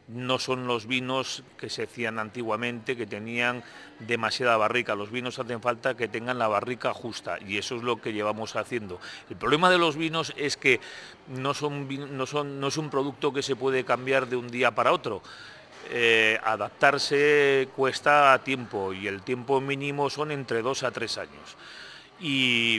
no 0.09 0.39
son 0.39 0.67
los 0.67 0.87
vinos 0.87 1.43
que 1.57 1.71
se 1.71 1.85
hacían 1.85 2.19
antiguamente, 2.19 2.97
que 2.97 3.07
tenían 3.07 3.63
demasiada 4.01 4.57
barrica. 4.57 4.95
Los 4.95 5.11
vinos 5.11 5.39
hacen 5.39 5.61
falta 5.61 5.97
que 5.97 6.09
tengan 6.09 6.39
la 6.39 6.49
barrica 6.49 6.93
justa 6.93 7.39
y 7.47 7.59
eso 7.59 7.77
es 7.77 7.83
lo 7.83 8.01
que 8.01 8.13
llevamos 8.13 8.57
haciendo. 8.57 9.01
El 9.31 9.37
problema 9.37 9.71
de 9.71 9.79
los 9.79 9.97
vinos 9.97 10.33
es 10.37 10.57
que 10.57 10.81
no, 11.29 11.55
son, 11.55 11.89
no, 12.17 12.27
son, 12.27 12.61
no 12.61 12.69
es 12.69 12.77
un 12.77 12.91
producto 12.91 13.33
que 13.33 13.43
se 13.43 13.57
puede 13.57 13.85
cambiar 13.85 14.27
de 14.27 14.37
un 14.37 14.49
día 14.51 14.75
para 14.75 14.93
otro. 14.93 15.23
Eh, 15.91 16.39
adaptarse 16.45 17.69
cuesta 17.75 18.41
tiempo 18.45 18.93
y 18.93 19.09
el 19.09 19.23
tiempo 19.23 19.61
mínimo 19.61 20.11
son 20.11 20.31
entre 20.31 20.63
dos 20.63 20.85
a 20.85 20.91
tres 20.91 21.19
años. 21.19 21.57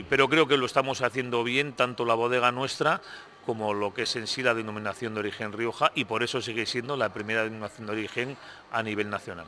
pero 0.08 0.28
creo 0.28 0.48
que 0.48 0.56
lo 0.56 0.66
estamos 0.66 1.02
haciendo 1.02 1.44
bien, 1.44 1.74
tanto 1.74 2.04
la 2.04 2.14
bodega 2.14 2.50
nuestra 2.50 3.02
como 3.44 3.74
lo 3.74 3.94
que 3.94 4.02
es 4.02 4.16
en 4.16 4.26
sí 4.26 4.42
la 4.42 4.54
denominación 4.54 5.14
de 5.14 5.20
origen 5.20 5.52
Rioja 5.52 5.92
y 5.94 6.04
por 6.04 6.22
eso 6.22 6.40
sigue 6.40 6.66
siendo 6.66 6.96
la 6.96 7.12
primera 7.12 7.44
denominación 7.44 7.86
de 7.86 7.92
origen 7.92 8.36
a 8.72 8.82
nivel 8.82 9.10
nacional. 9.10 9.46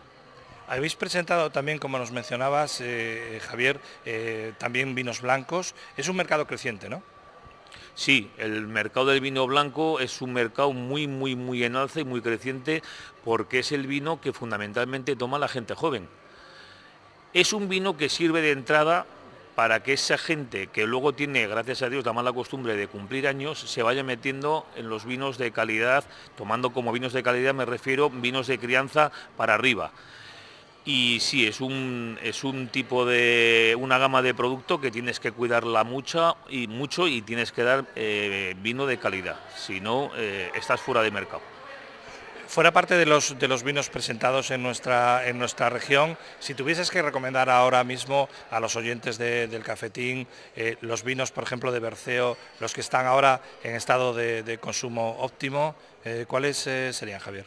Habéis 0.68 0.96
presentado 0.96 1.50
también, 1.50 1.78
como 1.78 1.98
nos 1.98 2.11
mencionabas, 2.11 2.80
eh, 2.80 3.40
Javier, 3.48 3.80
eh, 4.04 4.52
también 4.59 4.96
vinos 4.96 5.20
blancos. 5.20 5.74
Es 5.96 6.09
un 6.09 6.16
mercado 6.16 6.46
creciente, 6.46 6.88
¿no? 6.88 7.02
Sí, 7.94 8.30
el 8.37 8.66
mercado 8.66 9.06
del 9.06 9.20
vino 9.20 9.46
blanco 9.46 10.00
es 10.00 10.20
un 10.20 10.32
mercado 10.32 10.72
muy, 10.72 11.06
muy, 11.06 11.37
muy 11.37 11.64
en 11.64 11.76
alza 11.76 12.00
y 12.00 12.04
muy 12.04 12.20
creciente 12.20 12.82
porque 13.24 13.61
es 13.61 13.72
el 13.72 13.87
vino 13.87 14.20
que 14.20 14.32
fundamentalmente 14.32 15.16
toma 15.16 15.38
la 15.38 15.48
gente 15.48 15.74
joven. 15.74 16.09
Es 17.32 17.52
un 17.52 17.68
vino 17.68 17.96
que 17.96 18.09
sirve 18.09 18.42
de 18.42 18.50
entrada 18.50 19.06
para 19.56 19.82
que 19.82 19.94
esa 19.94 20.18
gente 20.18 20.66
que 20.68 20.86
luego 20.86 21.14
tiene, 21.14 21.46
gracias 21.46 21.80
a 21.80 21.88
Dios, 21.88 22.04
la 22.04 22.12
mala 22.12 22.32
costumbre 22.32 22.76
de 22.76 22.88
cumplir 22.88 23.26
años, 23.26 23.58
se 23.58 23.82
vaya 23.82 24.04
metiendo 24.04 24.66
en 24.76 24.90
los 24.90 25.06
vinos 25.06 25.38
de 25.38 25.50
calidad, 25.50 26.04
tomando 26.36 26.70
como 26.74 26.92
vinos 26.92 27.14
de 27.14 27.22
calidad 27.22 27.54
me 27.54 27.64
refiero 27.64 28.10
vinos 28.10 28.46
de 28.48 28.58
crianza 28.58 29.10
para 29.36 29.54
arriba. 29.54 29.92
Y 30.84 31.18
sí, 31.20 31.46
es 31.46 31.62
un, 31.62 32.18
es 32.22 32.44
un 32.44 32.68
tipo 32.68 33.06
de, 33.06 33.74
una 33.80 33.96
gama 33.96 34.20
de 34.20 34.34
producto 34.34 34.78
que 34.78 34.90
tienes 34.90 35.18
que 35.18 35.32
cuidarla 35.32 35.84
mucho 35.84 36.36
y 36.50 36.68
mucho 36.68 37.08
y 37.08 37.22
tienes 37.22 37.50
que 37.50 37.62
dar 37.62 37.86
eh, 37.96 38.54
vino 38.60 38.84
de 38.84 38.98
calidad, 38.98 39.40
si 39.56 39.80
no, 39.80 40.10
eh, 40.16 40.50
estás 40.54 40.82
fuera 40.82 41.00
de 41.00 41.10
mercado. 41.10 41.55
Fuera 42.46 42.72
parte 42.72 42.96
de 42.96 43.06
los, 43.06 43.38
de 43.38 43.48
los 43.48 43.64
vinos 43.64 43.90
presentados 43.90 44.50
en 44.50 44.62
nuestra, 44.62 45.28
en 45.28 45.38
nuestra 45.38 45.68
región, 45.68 46.16
si 46.38 46.54
tuvieses 46.54 46.90
que 46.90 47.02
recomendar 47.02 47.50
ahora 47.50 47.82
mismo 47.82 48.28
a 48.50 48.61
los 48.61 48.76
oyentes 48.76 49.18
del 49.18 49.62
cafetín 49.64 50.28
eh, 50.54 50.76
los 50.80 51.02
vinos, 51.02 51.32
por 51.32 51.42
ejemplo, 51.44 51.72
de 51.72 51.80
Berceo, 51.80 52.37
los 52.61 52.72
que 52.72 52.80
están 52.80 53.06
ahora 53.06 53.42
en 53.64 53.74
estado 53.74 54.14
de, 54.14 54.59
consumo 54.61 55.16
óptimo, 55.18 55.74
eh, 56.04 56.24
¿cuáles 56.28 56.66
eh, 56.66 56.92
serían, 56.92 57.20
Javier? 57.20 57.46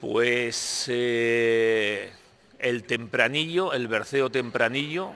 Pues 0.00 0.88
el 0.88 2.12
tempranillo, 2.86 3.72
el 3.72 3.88
Berceo 3.88 4.30
tempranillo, 4.30 5.12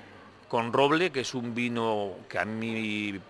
con 0.49 0.73
roble, 0.73 1.13
que 1.13 1.21
es 1.21 1.33
un 1.33 1.55
vino 1.55 2.17
que 2.29 2.39
a 2.39 2.45
mí 2.45 3.21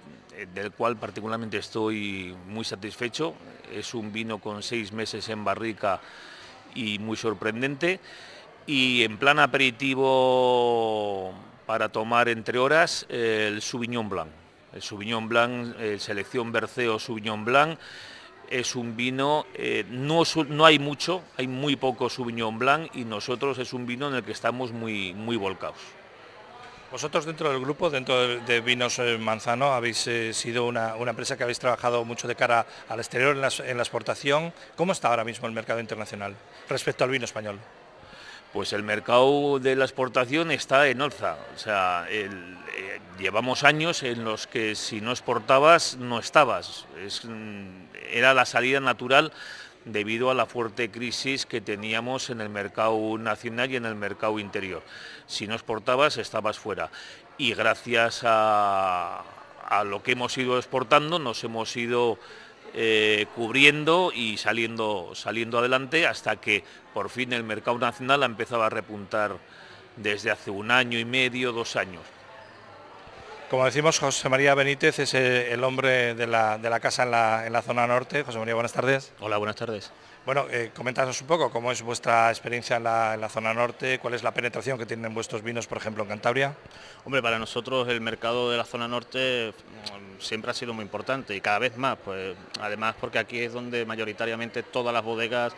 del 0.55 0.73
cual 0.73 0.97
particularmente 0.97 1.59
estoy 1.59 2.35
muy 2.47 2.65
satisfecho. 2.65 3.35
Es 3.73 3.95
un 3.95 4.13
vino 4.13 4.39
con 4.39 4.63
seis 4.63 4.93
meses 4.93 5.29
en 5.29 5.45
barrica 5.45 6.01
y 6.75 6.99
muy 6.99 7.17
sorprendente. 7.17 8.01
Y 8.67 9.03
en 9.03 9.19
plan 9.19 9.39
aperitivo 9.39 11.33
para 11.67 11.89
tomar 11.89 12.29
entre 12.29 12.59
horas, 12.59 13.07
el 13.09 13.63
Sauvignon 13.63 14.09
Blanc. 14.09 14.31
El 14.73 14.83
Sauvignon 14.83 15.29
Blanc, 15.29 15.77
selección 15.99 16.53
Berceo 16.53 16.99
Sauvignon 16.99 17.45
Blanc, 17.45 17.79
es 18.53 18.77
un 18.77 18.97
vino, 18.97 19.47
eh, 19.55 19.85
no, 19.89 20.23
no, 20.49 20.67
hay 20.67 20.79
mucho, 20.79 21.23
hay 21.39 21.49
muy 21.49 21.77
poco 21.77 22.11
Sauvignon 22.11 22.59
Blanc 22.59 22.95
y 22.95 23.05
nosotros 23.05 23.59
es 23.59 23.73
un 23.73 23.87
vino 23.87 24.09
en 24.09 24.15
el 24.15 24.23
que 24.23 24.33
estamos 24.33 24.73
muy, 24.73 25.15
muy 25.15 25.37
volcados. 25.37 25.79
Vosotros 26.93 27.25
dentro 27.25 27.51
del 27.51 27.59
grupo, 27.59 27.89
dentro 27.89 28.39
de, 28.41 28.61
Vinos 28.61 28.99
eh, 28.99 29.17
Manzano, 29.17 29.73
habéis 29.73 30.07
eh, 30.09 30.35
sido 30.35 30.67
una, 30.67 30.95
empresa 30.95 31.39
que 31.39 31.43
habéis 31.43 31.59
trabajado 31.59 32.05
mucho 32.05 32.29
de 32.29 32.37
cara 32.37 32.67
al 32.87 33.01
exterior 33.01 33.35
en 33.35 33.41
la, 33.41 33.83
exportación. 33.83 34.53
¿Cómo 34.77 34.93
está 34.93 35.09
ahora 35.09 35.25
mismo 35.25 35.49
el 35.49 35.55
mercado 35.55 35.81
internacional 35.81 36.37
respecto 36.69 37.03
al 37.03 37.09
vino 37.09 37.25
español? 37.25 37.59
Pues 38.53 38.75
el 38.75 38.83
mercado 38.83 39.59
de 39.59 39.75
la 39.75 39.87
exportación 39.87 40.51
está 40.51 40.87
en 40.87 41.01
alza. 41.01 41.39
O 41.57 41.59
sea, 41.59 42.05
eh, 42.11 42.29
llevamos 43.19 43.65
años 43.65 44.03
en 44.03 44.23
los 44.23 44.47
que 44.47 44.75
si 44.75 45.01
no 45.01 45.13
exportabas 45.13 45.97
no 45.97 46.19
estabas. 46.19 46.85
Mm, 47.25 47.85
era 48.11 48.35
la 48.35 48.45
salida 48.45 48.81
natural 48.81 49.33
debido 49.85 50.31
a 50.31 50.35
la 50.35 50.47
fuerte 50.47 50.91
crisis 50.91 51.47
que 51.47 51.61
teníamos 51.61 52.31
en 52.31 52.41
el 52.41 52.49
mercado 52.49 53.19
nacional 53.19 53.71
y 53.71 53.77
en 53.77 53.87
el 53.87 53.95
mercado 53.95 54.39
interior. 54.39 54.83
Si 55.27 55.47
no 55.47 55.55
exportabas, 55.55 56.17
estabas 56.19 56.59
fuera. 56.59 56.91
Y 57.39 57.55
gracias 57.55 58.23
a, 58.25 59.25
lo 59.85 60.03
que 60.03 60.13
hemos 60.13 60.37
ido 60.37 60.59
exportando, 60.59 61.19
nos 61.19 61.43
hemos 61.45 61.77
ido 61.77 62.19
eh, 62.75 63.27
cubriendo 63.35 64.13
y 64.15 64.37
saliendo, 64.37 65.13
saliendo 65.15 65.59
adelante 65.59 66.07
hasta 66.07 66.37
que 66.37 66.63
por 66.93 67.09
fin 67.09 67.33
el 67.33 67.43
mercado 67.43 67.79
nacional 67.79 68.23
ha 68.23 68.27
empezado 68.27 68.63
a 68.63 68.71
repuntar 68.71 69.39
desde 69.97 70.31
hace 70.31 70.51
un 70.51 70.71
año 70.71 70.99
y 70.99 71.05
medio, 71.05 71.53
dos 71.53 71.77
años. 71.77 72.03
Como 73.53 73.67
decimos, 73.67 73.99
José 73.99 74.31
María 74.31 74.55
Benítez 74.55 74.99
es 74.99 75.13
el 75.13 75.63
hombre 75.63 76.15
de 76.15 76.27
la, 76.27 76.81
casa 76.81 77.03
en 77.03 77.53
la, 77.53 77.61
zona 77.61 77.87
norte. 77.87 78.23
José 78.23 78.39
María, 78.39 78.55
buenas 78.55 78.73
tardes. 78.73 79.13
Hola, 79.21 79.37
buenas 79.37 79.57
tardes. 79.57 79.91
Bueno, 80.25 80.47
eh, 80.51 80.71
coméntanos 80.75 81.21
un 81.21 81.27
poco 81.27 81.51
cómo 81.51 81.71
es 81.71 81.83
vuestra 81.83 82.31
experiencia 82.31 82.79
en 82.79 82.85
la, 82.85 83.29
zona 83.29 83.53
norte, 83.53 83.99
cuál 83.99 84.15
es 84.15 84.23
la 84.23 84.33
penetración 84.33 84.79
que 84.79 84.87
tienen 84.87 85.13
vuestros 85.13 85.43
vinos, 85.43 85.67
por 85.67 85.77
ejemplo, 85.77 86.03
en 86.03 86.09
Cantabria. 86.09 86.57
Hombre, 87.05 87.21
para 87.21 87.39
nosotros 87.39 87.87
el 87.89 88.01
mercado 88.01 88.51
de 88.51 88.57
la 88.57 88.65
zona 88.65 88.89
norte 88.89 89.53
mm, 89.53 90.23
siempre 90.23 90.51
ha 90.51 90.55
sido 90.55 90.73
muy 90.73 90.85
importante 90.87 91.37
y 91.37 91.43
cada 91.43 91.59
vez 91.59 91.77
más, 91.77 91.99
pues 92.03 92.35
además 92.59 92.95
porque 92.99 93.19
aquí 93.19 93.39
es 93.39 93.53
donde 93.53 93.85
mayoritariamente 93.85 94.63
todas 94.63 94.95
las 94.95 95.05
bodegas 95.05 95.53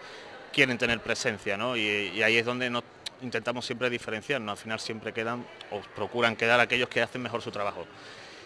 quieren 0.55 0.79
tener 0.79 1.01
presencia, 1.01 1.57
¿no? 1.57 1.77
y 1.77 2.23
ahí 2.23 2.39
es 2.39 2.47
donde 2.47 2.71
nos 2.71 2.85
intentamos 3.25 3.65
siempre 3.67 3.91
diferenciarnos, 3.91 4.53
al 4.53 4.63
final 4.63 4.81
siempre 4.81 5.13
quedan 5.13 5.45
o 5.71 5.81
procuran 5.95 6.37
quedar 6.37 6.61
aquellos 6.61 6.89
que 6.89 7.03
hacen 7.03 7.23
mejor 7.23 7.43
su 7.43 7.51
trabajo. 7.51 7.87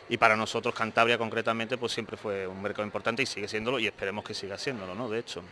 Y 0.09 0.17
para 0.17 0.37
nosotros 0.37 0.75
Cantabria 0.75 1.19
concretamente 1.19 1.77
pues 1.77 1.93
siempre 1.93 2.17
fue 2.17 2.47
un 2.47 2.63
mercado 2.63 2.85
importante 2.85 3.23
y 3.23 3.27
sigue 3.27 3.47
siéndolo 3.47 3.79
y 3.79 3.87
esperemos 3.87 4.25
que 4.25 4.33
siga 4.33 4.57
siéndolo, 4.57 4.95
¿no? 4.95 5.09
De 5.09 5.19
hecho. 5.19 5.43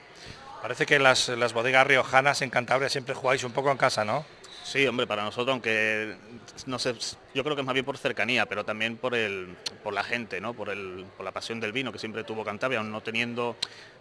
Parece 0.62 0.86
que 0.86 0.98
las, 0.98 1.28
las 1.28 1.52
bodegas 1.52 1.86
riojanas 1.86 2.40
en 2.40 2.48
Cantabria 2.48 2.88
siempre 2.88 3.14
jugáis 3.14 3.44
un 3.44 3.52
poco 3.52 3.70
en 3.70 3.76
casa, 3.76 4.04
¿no? 4.04 4.24
Sí, 4.66 4.84
hombre, 4.84 5.06
para 5.06 5.22
nosotros, 5.22 5.52
aunque 5.52 6.16
no 6.66 6.80
sé, 6.80 6.92
yo 7.34 7.44
creo 7.44 7.54
que 7.54 7.62
es 7.62 7.66
más 7.66 7.72
bien 7.72 7.86
por 7.86 7.96
cercanía, 7.98 8.46
pero 8.46 8.64
también 8.64 8.96
por 8.96 9.14
el, 9.14 9.54
por 9.84 9.94
la 9.94 10.02
gente, 10.02 10.40
¿no? 10.40 10.54
Por, 10.54 10.70
el, 10.70 11.06
por 11.16 11.24
la 11.24 11.30
pasión 11.30 11.60
del 11.60 11.70
vino 11.70 11.92
que 11.92 12.00
siempre 12.00 12.24
tuvo 12.24 12.44
Cantabria, 12.44 12.80
aún 12.80 12.90
no 12.90 13.00
teniendo 13.00 13.54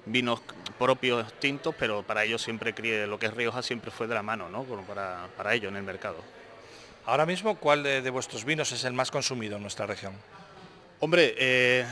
vinos 0.07 0.41
propios 0.79 1.31
tintos, 1.33 1.75
pero 1.77 2.01
para 2.01 2.23
ellos 2.23 2.41
siempre 2.41 2.73
lo 3.05 3.19
que 3.19 3.27
es 3.27 3.33
Rioja 3.35 3.61
siempre 3.61 3.91
fue 3.91 4.07
de 4.07 4.15
la 4.15 4.23
mano, 4.23 4.49
¿no? 4.49 4.63
para, 4.63 5.27
para 5.37 5.53
ellos 5.53 5.69
en 5.69 5.77
el 5.77 5.83
mercado. 5.83 6.17
Ahora 7.05 7.27
mismo, 7.27 7.57
¿cuál 7.59 7.83
de, 7.83 8.09
vuestros 8.09 8.43
vinos 8.43 8.71
es 8.71 8.85
el 8.85 8.93
más 8.93 9.11
consumido 9.11 9.57
en 9.57 9.61
nuestra 9.61 9.85
región? 9.85 10.13
Hombre, 10.99 11.35
eh, 11.37 11.85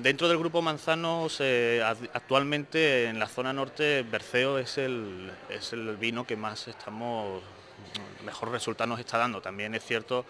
dentro 0.00 0.28
del 0.28 0.38
grupo 0.38 0.62
Manzanos, 0.62 1.38
eh, 1.40 1.82
actualmente 2.12 3.06
en 3.06 3.18
la 3.18 3.26
zona 3.26 3.52
norte, 3.52 4.04
Berceo 4.08 4.58
es 4.58 4.78
el, 4.78 5.32
es 5.50 5.72
el 5.72 5.96
vino 5.96 6.24
que 6.24 6.36
más 6.36 6.68
estamos 6.68 7.42
mejor 8.24 8.50
resultado 8.50 8.88
nos 8.88 9.00
está 9.00 9.18
dando. 9.18 9.40
También 9.40 9.74
es 9.74 9.84
cierto 9.84 10.24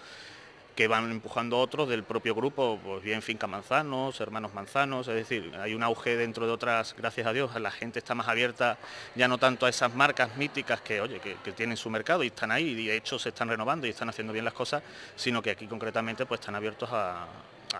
que 0.74 0.88
van 0.88 1.10
empujando 1.10 1.58
otros 1.58 1.88
del 1.88 2.02
propio 2.02 2.34
grupo, 2.34 2.78
pues 2.82 3.02
bien 3.02 3.20
Finca 3.22 3.46
Manzanos, 3.46 4.20
Hermanos 4.20 4.54
Manzanos, 4.54 5.06
es 5.08 5.14
decir, 5.14 5.52
hay 5.60 5.74
un 5.74 5.82
auge 5.82 6.16
dentro 6.16 6.46
de 6.46 6.52
otras, 6.52 6.94
gracias 6.96 7.26
a 7.26 7.32
Dios, 7.32 7.54
la 7.60 7.70
gente 7.70 7.98
está 7.98 8.14
más 8.14 8.28
abierta 8.28 8.78
ya 9.14 9.28
no 9.28 9.38
tanto 9.38 9.66
a 9.66 9.68
esas 9.68 9.94
marcas 9.94 10.36
míticas 10.36 10.80
que, 10.80 11.00
oye, 11.00 11.20
que, 11.20 11.52
tienen 11.52 11.76
su 11.76 11.90
mercado 11.90 12.24
y 12.24 12.28
están 12.28 12.50
ahí 12.50 12.70
y 12.70 12.86
de 12.86 12.96
hecho 12.96 13.18
se 13.18 13.28
están 13.28 13.48
renovando 13.48 13.86
y 13.86 13.90
están 13.90 14.08
haciendo 14.08 14.32
bien 14.32 14.44
las 14.44 14.54
cosas, 14.54 14.82
sino 15.14 15.42
que 15.42 15.50
aquí 15.50 15.66
concretamente 15.66 16.24
pues 16.24 16.40
están 16.40 16.54
abiertos 16.54 16.88
a, 16.90 17.26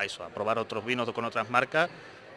eso, 0.02 0.24
a 0.24 0.28
probar 0.28 0.58
otros 0.58 0.84
vinos 0.84 1.10
con 1.12 1.24
otras 1.24 1.48
marcas 1.48 1.88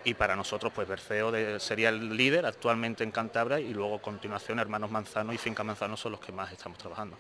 y 0.05 0.13
para 0.13 0.35
nosotros 0.35 0.71
pues 0.73 0.87
Berceo 0.87 1.59
sería 1.59 1.89
el 1.89 2.15
líder 2.15 2.45
actualmente 2.45 3.03
en 3.03 3.11
Cantabria 3.11 3.59
y 3.59 3.73
luego 3.73 3.95
a 3.95 4.01
continuación 4.01 4.59
Hermanos 4.59 4.89
Manzano 4.89 5.33
y 5.33 5.37
Finca 5.37 5.63
Manzano 5.63 5.97
son 5.97 6.13
los 6.13 6.21
que 6.21 6.31
más 6.31 6.51
estamos 6.51 6.77
trabajando. 6.77 7.17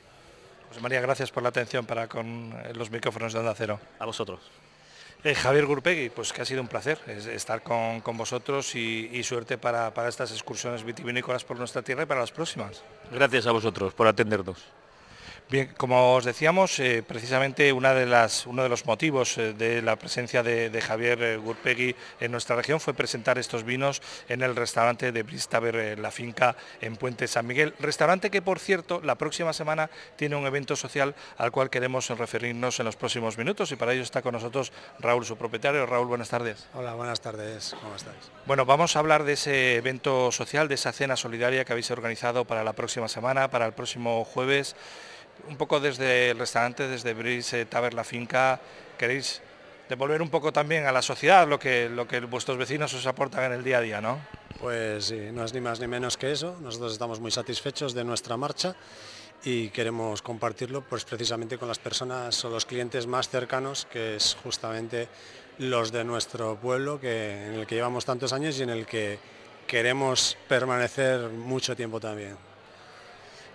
José 0.75 0.83
María, 0.83 0.99
gracias 0.99 1.31
por 1.31 1.41
la 1.41 1.47
atención 1.47 1.85
para 1.85 2.09
con 2.09 2.51
eh, 2.51 2.73
los 2.73 2.91
micrófonos 2.91 3.31
de 3.31 3.39
Onda 3.39 3.55
Cero. 3.55 3.79
A 3.97 4.05
vosotros. 4.05 4.41
Eh, 5.23 5.33
Javier 5.33 5.65
Gurpegui, 5.65 6.09
pues 6.09 6.33
que 6.33 6.41
ha 6.41 6.45
sido 6.45 6.61
un 6.61 6.67
placer 6.67 6.99
estar 7.07 7.63
con, 7.63 8.01
vosotros 8.17 8.75
y, 8.75 9.23
suerte 9.23 9.57
para, 9.57 9.93
para, 9.93 10.09
estas 10.09 10.33
excursiones 10.33 10.83
vitivinícolas 10.83 11.45
por 11.45 11.57
nuestra 11.57 11.81
tierra 11.81 12.03
y 12.03 12.05
para 12.05 12.19
las 12.19 12.33
próximas. 12.33 12.83
Gracias 13.09 13.47
a 13.47 13.53
vosotros 13.53 13.93
por 13.93 14.05
atendernos. 14.05 14.65
Bien, 15.47 15.69
como 15.77 16.15
os 16.15 16.25
decíamos, 16.25 16.79
eh, 16.79 17.03
precisamente 17.07 17.71
una 17.71 17.93
de 17.93 18.07
las, 18.07 18.47
uno 18.47 18.63
de 18.63 18.69
los 18.69 18.87
motivos 18.87 19.37
eh, 19.37 19.53
de 19.53 19.83
la 19.83 19.95
presencia 19.95 20.41
de, 20.41 20.81
Javier 20.81 21.21
eh, 21.21 21.37
Gurpegui 21.37 21.95
en 22.19 22.31
nuestra 22.31 22.55
región 22.55 22.79
fue 22.79 22.95
presentar 22.95 23.37
estos 23.37 23.63
vinos 23.63 24.01
en 24.27 24.41
el 24.41 24.55
restaurante 24.55 25.11
de 25.11 25.21
Bristaver 25.21 25.99
La 25.99 26.09
Finca 26.09 26.55
en 26.81 26.95
Puente 26.95 27.27
San 27.27 27.45
Miguel. 27.45 27.75
Restaurante 27.79 28.31
que, 28.31 28.41
por 28.41 28.57
cierto, 28.57 29.01
la 29.03 29.15
próxima 29.15 29.53
semana 29.53 29.91
tiene 30.15 30.35
un 30.35 30.47
evento 30.47 30.75
social 30.75 31.13
al 31.37 31.51
cual 31.51 31.69
queremos 31.69 32.09
referirnos 32.09 32.79
en 32.79 32.87
los 32.87 32.95
próximos 32.95 33.37
minutos 33.37 33.71
y 33.71 33.75
para 33.75 33.93
ello 33.93 34.01
está 34.01 34.23
con 34.23 34.33
nosotros 34.33 34.71
Raúl, 34.97 35.25
su 35.25 35.37
propietario. 35.37 35.85
Raúl, 35.85 36.07
buenas 36.07 36.29
tardes. 36.29 36.65
Hola, 36.73 36.95
buenas 36.95 37.21
tardes. 37.21 37.75
¿Cómo 37.79 37.95
estáis? 37.95 38.31
Bueno, 38.47 38.65
vamos 38.65 38.95
a 38.95 38.99
hablar 38.99 39.23
de 39.23 39.33
ese 39.33 39.75
evento 39.75 40.31
social, 40.31 40.67
de 40.67 40.75
esa 40.75 40.91
cena 40.91 41.15
solidaria 41.15 41.65
que 41.65 41.71
habéis 41.71 41.91
organizado 41.91 42.45
para 42.45 42.63
la 42.63 42.73
próxima 42.73 43.07
semana, 43.07 43.51
para 43.51 43.67
el 43.67 43.73
próximo 43.73 44.25
jueves 44.25 44.75
un 45.47 45.57
poco 45.57 45.79
desde 45.79 46.31
el 46.31 46.39
restaurante, 46.39 46.87
desde 46.87 47.13
Brise 47.13 47.65
Taber 47.65 47.93
La 47.93 48.03
Finca, 48.03 48.59
queréis 48.97 49.41
devolver 49.89 50.21
un 50.21 50.29
poco 50.29 50.51
también 50.51 50.85
a 50.85 50.91
la 50.91 51.01
sociedad 51.01 51.47
lo 51.47 51.59
que, 51.59 51.89
lo 51.89 52.07
que 52.07 52.19
vuestros 52.21 52.57
vecinos 52.57 52.93
os 52.93 53.05
aportan 53.05 53.45
en 53.45 53.53
el 53.53 53.63
día 53.63 53.77
a 53.77 53.81
día, 53.81 54.01
¿no? 54.01 54.19
Pues 54.59 55.05
sí, 55.05 55.29
no 55.31 55.43
es 55.43 55.53
ni 55.53 55.61
más 55.61 55.79
ni 55.79 55.87
menos 55.87 56.17
que 56.17 56.31
eso. 56.31 56.57
Nosotros 56.61 56.93
estamos 56.93 57.19
muy 57.19 57.31
satisfechos 57.31 57.93
de 57.93 58.03
nuestra 58.03 58.37
marcha 58.37 58.75
y 59.43 59.69
queremos 59.69 60.21
compartirlo 60.21 60.81
pues 60.81 61.05
precisamente 61.05 61.57
con 61.57 61.67
las 61.67 61.77
personas 61.77 62.43
o 62.45 62.49
los 62.49 62.65
clientes 62.65 63.05
más 63.05 63.29
cercanos, 63.29 63.85
que 63.91 64.15
es 64.15 64.35
justamente 64.41 65.07
los 65.59 65.91
de 65.91 66.03
nuestro 66.03 66.55
pueblo, 66.55 66.99
que, 66.99 67.47
en 67.47 67.53
el 67.53 67.67
que 67.67 67.75
llevamos 67.75 68.05
tantos 68.05 68.33
años 68.33 68.57
y 68.59 68.63
en 68.63 68.69
el 68.69 68.85
que 68.85 69.19
queremos 69.67 70.37
permanecer 70.47 71.29
mucho 71.29 71.75
tiempo 71.75 71.99
también. 71.99 72.37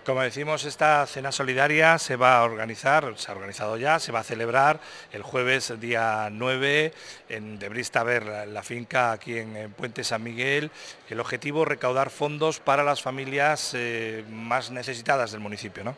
Como 0.05 0.23
decimos, 0.23 0.65
esta 0.65 1.05
cena 1.05 1.31
solidaria 1.31 1.99
se 1.99 2.15
va 2.15 2.39
a 2.39 2.43
organizar, 2.43 3.13
se 3.17 3.29
ha 3.31 3.35
organizado 3.35 3.77
ya, 3.77 3.99
se 3.99 4.11
va 4.11 4.21
a 4.21 4.23
celebrar 4.23 4.79
el 5.11 5.21
jueves 5.21 5.79
día 5.79 6.27
9 6.31 6.91
en 7.29 7.59
Debrista 7.59 8.01
Ver, 8.01 8.47
la 8.47 8.63
finca 8.63 9.11
aquí 9.11 9.37
en, 9.37 9.71
Puente 9.73 10.03
San 10.03 10.23
Miguel. 10.23 10.71
El 11.07 11.19
objetivo 11.19 11.65
recaudar 11.65 12.09
fondos 12.09 12.59
para 12.59 12.83
las 12.83 13.03
familias 13.03 13.73
eh, 13.75 14.25
más 14.27 14.71
necesitadas 14.71 15.33
del 15.33 15.39
municipio, 15.39 15.83
¿no? 15.83 15.95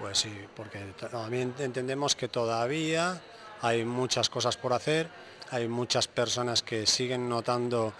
Pues 0.00 0.18
sí, 0.18 0.36
porque 0.56 0.80
también 1.08 1.54
entendemos 1.60 2.16
que 2.16 2.26
todavía 2.26 3.22
hay 3.62 3.84
muchas 3.84 4.28
cosas 4.28 4.56
por 4.56 4.72
hacer, 4.72 5.08
hay 5.52 5.68
muchas 5.68 6.08
personas 6.08 6.64
que 6.64 6.84
siguen 6.84 7.28
notando 7.28 7.92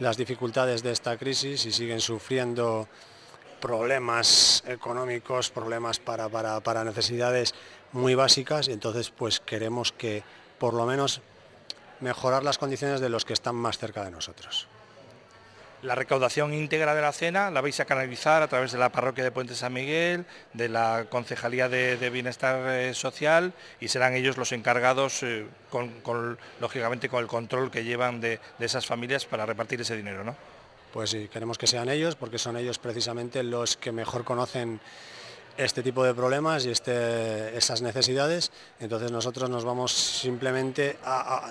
las 0.00 0.16
dificultades 0.16 0.82
de 0.82 0.90
esta 0.90 1.16
crisis 1.16 1.66
y 1.66 1.70
siguen 1.70 2.00
sufriendo 2.00 2.88
problemas 3.60 4.62
económicos, 4.66 5.50
problemas 5.50 5.98
para, 5.98 6.28
para, 6.28 6.84
necesidades 6.84 7.54
muy 7.92 8.14
básicas 8.14 8.68
y 8.68 8.72
entonces 8.72 9.10
pues 9.10 9.40
queremos 9.40 9.92
que 9.92 10.22
por 10.58 10.74
lo 10.74 10.86
menos 10.86 11.20
mejorar 12.00 12.44
las 12.44 12.58
condiciones 12.58 13.00
de 13.00 13.08
los 13.08 13.24
que 13.24 13.32
están 13.32 13.54
más 13.54 13.78
cerca 13.78 14.04
de 14.04 14.10
nosotros. 14.10 14.68
La 15.82 15.94
recaudación 15.94 16.54
íntegra 16.54 16.92
de 16.92 17.02
la 17.02 17.12
cena 17.12 17.52
la 17.52 17.60
vais 17.60 17.78
a 17.78 17.84
canalizar 17.84 18.42
a 18.42 18.48
través 18.48 18.72
de 18.72 18.78
la 18.78 18.90
parroquia 18.90 19.22
de 19.22 19.30
Puente 19.30 19.54
San 19.54 19.72
Miguel, 19.72 20.26
de 20.52 20.68
la 20.68 21.06
Concejalía 21.08 21.68
de, 21.68 22.10
Bienestar 22.10 22.68
eh, 22.68 22.94
Social 22.94 23.52
y 23.78 23.86
serán 23.86 24.14
ellos 24.14 24.36
los 24.36 24.50
encargados, 24.50 25.22
eh, 25.22 25.46
con, 25.70 26.36
lógicamente 26.60 27.08
con 27.08 27.20
el 27.20 27.28
control 27.28 27.70
que 27.70 27.84
llevan 27.84 28.20
de, 28.20 28.40
de 28.58 28.66
esas 28.66 28.86
familias 28.86 29.24
para 29.24 29.46
repartir 29.46 29.80
ese 29.80 29.96
dinero, 29.96 30.24
¿no? 30.24 30.57
Pues 30.92 31.10
sí, 31.10 31.28
queremos 31.28 31.58
que 31.58 31.66
sean 31.66 31.88
ellos 31.88 32.16
porque 32.16 32.38
son 32.38 32.56
ellos 32.56 32.78
precisamente 32.78 33.42
los 33.42 33.76
que 33.76 33.92
mejor 33.92 34.24
conocen 34.24 34.80
este 35.58 35.82
tipo 35.82 36.04
de 36.04 36.14
problemas 36.14 36.64
y 36.64 36.70
este, 36.70 37.56
esas 37.56 37.82
necesidades. 37.82 38.52
Entonces 38.80 39.12
nosotros 39.12 39.50
nos 39.50 39.64
vamos 39.64 39.92
simplemente 39.92 40.98
a, 41.04 41.50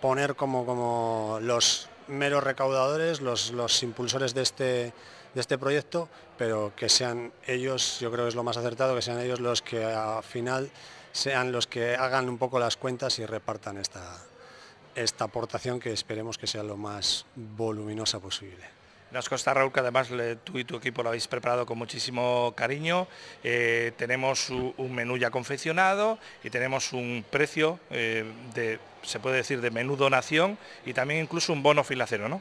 poner 0.00 0.34
como, 0.34 0.66
como, 0.66 1.38
los 1.40 1.88
meros 2.08 2.42
recaudadores, 2.42 3.20
los, 3.20 3.52
los 3.52 3.82
impulsores 3.82 4.34
de 4.34 4.42
este, 4.42 4.92
de 5.34 5.40
este 5.40 5.56
proyecto, 5.56 6.08
pero 6.36 6.72
que 6.76 6.88
sean 6.88 7.32
ellos, 7.46 8.00
yo 8.00 8.10
creo 8.10 8.24
que 8.24 8.30
es 8.30 8.34
lo 8.34 8.42
más 8.42 8.56
acertado, 8.56 8.96
que 8.96 9.02
sean 9.02 9.20
ellos 9.20 9.40
los 9.40 9.62
que 9.62 9.84
al 9.84 10.22
final 10.24 10.70
sean 11.12 11.52
los 11.52 11.66
que 11.66 11.94
hagan 11.94 12.28
un 12.28 12.38
poco 12.38 12.58
las 12.58 12.76
cuentas 12.76 13.18
y 13.18 13.26
repartan 13.26 13.78
esta, 13.78 14.18
esta 14.94 15.24
aportación 15.24 15.80
que 15.80 15.92
esperemos 15.92 16.38
que 16.38 16.46
sea 16.46 16.62
lo 16.62 16.76
más 16.76 17.26
voluminosa 17.34 18.20
posible. 18.20 18.64
Nos 19.12 19.28
consta, 19.28 19.52
Raúl, 19.52 19.70
que 19.70 19.80
además 19.80 20.08
tú 20.42 20.58
y 20.58 20.64
tu 20.64 20.76
equipo 20.76 21.02
lo 21.02 21.10
habéis 21.10 21.28
preparado 21.28 21.66
con 21.66 21.76
muchísimo 21.76 22.54
cariño. 22.56 23.06
Eh, 23.44 23.92
tenemos 23.98 24.48
un 24.48 24.94
menú 24.94 25.18
ya 25.18 25.30
confeccionado 25.30 26.18
y 26.42 26.48
tenemos 26.48 26.94
un 26.94 27.22
precio 27.28 27.78
eh, 27.90 28.24
de, 28.54 28.80
se 29.02 29.20
puede 29.20 29.36
decir, 29.36 29.60
de 29.60 29.70
menú 29.70 29.96
donación 29.96 30.56
y 30.86 30.94
también 30.94 31.20
incluso 31.20 31.52
un 31.52 31.62
bono 31.62 31.84
filacero, 31.84 32.30
¿no? 32.30 32.40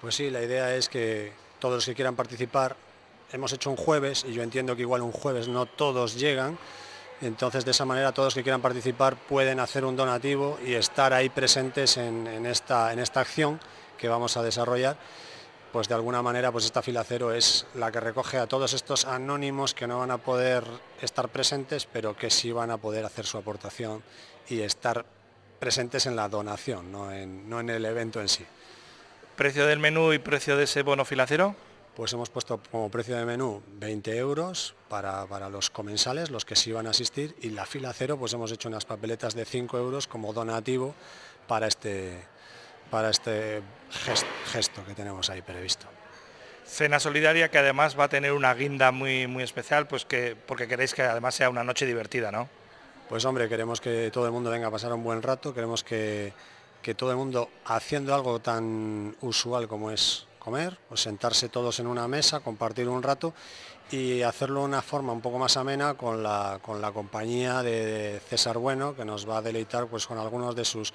Pues 0.00 0.14
sí, 0.14 0.30
la 0.30 0.40
idea 0.42 0.76
es 0.76 0.88
que 0.88 1.32
todos 1.58 1.74
los 1.74 1.86
que 1.86 1.94
quieran 1.96 2.14
participar, 2.14 2.76
hemos 3.32 3.52
hecho 3.52 3.68
un 3.70 3.76
jueves 3.76 4.24
y 4.28 4.32
yo 4.32 4.44
entiendo 4.44 4.76
que 4.76 4.82
igual 4.82 5.02
un 5.02 5.12
jueves 5.12 5.48
no 5.48 5.66
todos 5.66 6.14
llegan, 6.14 6.56
entonces, 7.26 7.64
de 7.64 7.72
esa 7.72 7.84
manera, 7.84 8.12
todos 8.12 8.34
que 8.34 8.42
quieran 8.42 8.62
participar 8.62 9.16
pueden 9.16 9.60
hacer 9.60 9.84
un 9.84 9.94
donativo 9.94 10.58
y 10.64 10.74
estar 10.74 11.12
ahí 11.12 11.28
presentes 11.28 11.98
en, 11.98 12.46
esta, 12.46 12.88
acción 12.88 13.60
que 13.98 14.08
vamos 14.08 14.36
a 14.36 14.42
desarrollar. 14.42 14.96
Pues 15.70 15.86
de 15.86 15.94
alguna 15.94 16.22
manera, 16.22 16.50
pues 16.50 16.64
esta 16.64 16.82
fila 16.82 17.04
cero 17.04 17.32
es 17.32 17.66
la 17.74 17.92
que 17.92 18.00
recoge 18.00 18.38
a 18.38 18.46
todos 18.46 18.72
estos 18.72 19.04
anónimos 19.04 19.74
que 19.74 19.86
no 19.86 19.98
van 19.98 20.10
a 20.10 20.18
poder 20.18 20.64
estar 21.00 21.28
presentes, 21.28 21.86
pero 21.86 22.16
que 22.16 22.30
sí 22.30 22.50
van 22.50 22.70
a 22.70 22.78
poder 22.78 23.04
hacer 23.04 23.26
su 23.26 23.38
aportación 23.38 24.02
y 24.48 24.62
estar 24.62 25.04
presentes 25.60 26.06
en 26.06 26.16
la 26.16 26.28
donación, 26.28 26.90
no 26.90 27.12
en, 27.12 27.48
no 27.48 27.60
en 27.60 27.68
el 27.68 27.84
evento 27.84 28.20
en 28.20 28.28
sí. 28.28 28.44
¿Precio 29.36 29.66
del 29.66 29.78
menú 29.78 30.12
y 30.12 30.18
precio 30.18 30.56
de 30.56 30.64
ese 30.64 30.82
bono 30.82 31.04
filacero? 31.04 31.54
Pues 31.94 32.12
hemos 32.12 32.30
puesto 32.30 32.60
como 32.70 32.90
precio 32.90 33.16
de 33.16 33.24
menú 33.24 33.62
20 33.74 34.16
euros 34.16 34.74
para, 34.88 35.48
los 35.48 35.70
comensales, 35.70 36.30
los 36.30 36.44
que 36.44 36.56
sí 36.56 36.72
van 36.72 36.86
a 36.86 36.90
asistir, 36.90 37.34
y 37.40 37.50
la 37.50 37.66
fila 37.66 37.92
cero, 37.92 38.16
pues 38.18 38.32
hemos 38.32 38.52
hecho 38.52 38.68
unas 38.68 38.84
papeletas 38.84 39.34
de 39.34 39.44
5 39.44 39.78
euros 39.78 40.06
como 40.06 40.32
donativo 40.32 40.94
para 41.46 41.66
este, 41.66 42.22
para 42.90 43.10
este 43.10 43.62
gesto, 44.52 44.84
que 44.84 44.94
tenemos 44.94 45.30
ahí 45.30 45.42
previsto. 45.42 45.86
Cena 46.64 47.00
solidaria 47.00 47.50
que 47.50 47.58
además 47.58 47.98
va 47.98 48.04
a 48.04 48.08
tener 48.08 48.32
una 48.32 48.54
guinda 48.54 48.92
muy, 48.92 49.26
muy 49.26 49.42
especial, 49.42 49.88
pues 49.88 50.04
que, 50.04 50.36
porque 50.46 50.68
queréis 50.68 50.94
que 50.94 51.02
además 51.02 51.34
sea 51.34 51.50
una 51.50 51.64
noche 51.64 51.84
divertida, 51.84 52.30
¿no? 52.30 52.48
Pues 53.08 53.24
hombre, 53.24 53.48
queremos 53.48 53.80
que 53.80 54.10
todo 54.12 54.26
el 54.26 54.32
mundo 54.32 54.50
venga 54.50 54.68
a 54.68 54.70
pasar 54.70 54.92
un 54.92 55.02
buen 55.02 55.20
rato, 55.20 55.52
queremos 55.52 55.82
que, 55.82 56.32
que 56.80 56.94
todo 56.94 57.10
el 57.10 57.16
mundo 57.16 57.50
haciendo 57.64 58.14
algo 58.14 58.38
tan 58.38 59.16
usual 59.20 59.66
como 59.66 59.90
es 59.90 60.26
o 60.90 60.96
sentarse 60.96 61.48
todos 61.48 61.78
en 61.80 61.86
una 61.86 62.08
mesa, 62.08 62.40
compartir 62.40 62.88
un 62.88 63.02
rato 63.02 63.32
y 63.90 64.22
hacerlo 64.22 64.60
de 64.60 64.66
una 64.66 64.82
forma 64.82 65.12
un 65.12 65.20
poco 65.20 65.38
más 65.38 65.56
amena 65.56 65.94
con 65.94 66.22
la, 66.22 66.58
con 66.62 66.80
la 66.80 66.92
compañía 66.92 67.62
de 67.62 68.20
César 68.28 68.58
Bueno, 68.58 68.94
que 68.94 69.04
nos 69.04 69.28
va 69.28 69.38
a 69.38 69.42
deleitar 69.42 69.86
pues, 69.86 70.06
con 70.06 70.18
algunos 70.18 70.54
de 70.56 70.64
sus 70.64 70.92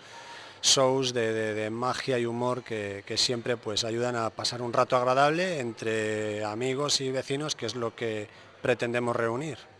shows 0.62 1.13
de, 1.13 1.70
magia 1.72 2.18
y 2.18 2.26
humor 2.26 2.63
que, 2.63 3.04
que, 3.06 3.18
siempre 3.18 3.56
pues, 3.58 3.84
ayudan 3.84 4.15
a 4.15 4.30
pasar 4.30 4.62
un 4.62 4.74
rato 4.74 4.98
agradable 4.98 5.60
entre 5.60 6.44
amigos 6.44 7.02
y 7.02 7.12
vecinos, 7.12 7.56
que 7.56 7.65
es 7.65 7.76
lo 7.76 7.96
que 7.96 8.28
pretendemos 8.62 9.15
reunir 9.15 9.75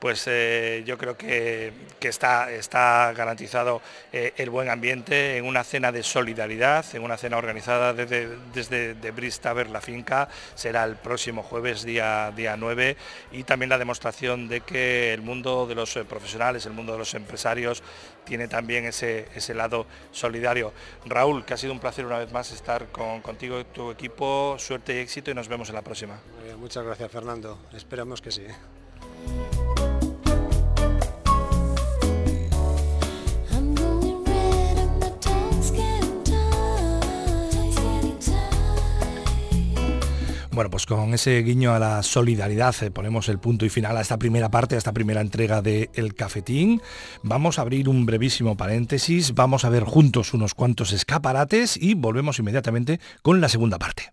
pues 0.00 0.24
eh, 0.26 0.82
yo 0.86 0.96
creo 0.96 1.16
que, 1.16 1.72
está, 2.00 2.50
está, 2.50 3.12
garantizado 3.12 3.82
eh, 4.12 4.32
el 4.38 4.48
buen 4.48 4.70
ambiente 4.70 5.36
en 5.36 5.44
una 5.44 5.62
cena 5.62 5.92
de 5.92 6.02
solidaridad, 6.02 6.86
en 6.94 7.02
una 7.02 7.18
cena 7.18 7.36
organizada 7.36 7.92
desde, 7.92 8.28
desde 8.54 8.94
de 8.94 9.64
la 9.70 9.80
finca, 9.82 10.28
será 10.54 10.84
el 10.84 10.96
próximo 10.96 11.42
jueves, 11.42 11.84
día, 11.84 12.32
día 12.34 12.56
9, 12.56 12.96
y 13.32 13.44
también 13.44 13.68
la 13.68 13.76
demostración 13.76 14.48
de 14.48 14.62
que 14.62 15.12
el 15.12 15.20
mundo 15.20 15.66
de 15.66 15.74
los 15.74 15.94
eh, 15.96 16.04
profesionales, 16.04 16.64
el 16.64 16.72
mundo 16.72 16.92
de 16.92 16.98
los 16.98 17.12
empresarios, 17.12 17.82
tiene 18.24 18.48
también 18.48 18.86
ese, 18.86 19.28
ese 19.34 19.52
lado 19.52 19.86
solidario. 20.12 20.72
Raúl, 21.04 21.44
que 21.44 21.52
ha 21.52 21.56
sido 21.58 21.74
un 21.74 21.80
placer 21.80 22.06
una 22.06 22.18
vez 22.18 22.32
más 22.32 22.52
estar 22.52 22.86
con, 22.86 23.20
contigo 23.20 23.60
y 23.60 23.64
tu 23.64 23.90
equipo, 23.90 24.56
suerte 24.58 24.94
y 24.94 24.98
éxito 24.98 25.30
y 25.30 25.34
nos 25.34 25.48
vemos 25.48 25.68
en 25.68 25.74
la 25.74 25.82
próxima. 25.82 26.18
muchas 26.56 26.84
gracias 26.84 27.12
Fernando, 27.12 27.58
esperamos 27.74 28.22
que 28.22 28.30
sí. 28.30 28.46
Bueno, 40.52 40.68
pues 40.68 40.84
con 40.84 41.14
ese 41.14 41.40
guiño 41.42 41.74
a 41.74 41.78
la 41.78 42.02
solidaridad 42.02 42.74
eh, 42.82 42.90
ponemos 42.90 43.28
el 43.28 43.38
punto 43.38 43.64
y 43.64 43.68
final 43.68 43.96
a 43.96 44.00
esta 44.00 44.18
primera 44.18 44.50
parte, 44.50 44.74
a 44.74 44.78
esta 44.78 44.92
primera 44.92 45.20
entrega 45.20 45.62
de 45.62 45.90
El 45.94 46.14
Cafetín. 46.14 46.82
Vamos 47.22 47.58
a 47.58 47.62
abrir 47.62 47.88
un 47.88 48.04
brevísimo 48.04 48.56
paréntesis, 48.56 49.34
vamos 49.34 49.64
a 49.64 49.68
ver 49.70 49.84
juntos 49.84 50.34
unos 50.34 50.54
cuantos 50.54 50.92
escaparates 50.92 51.76
y 51.76 51.94
volvemos 51.94 52.40
inmediatamente 52.40 52.98
con 53.22 53.40
la 53.40 53.48
segunda 53.48 53.78
parte. 53.78 54.12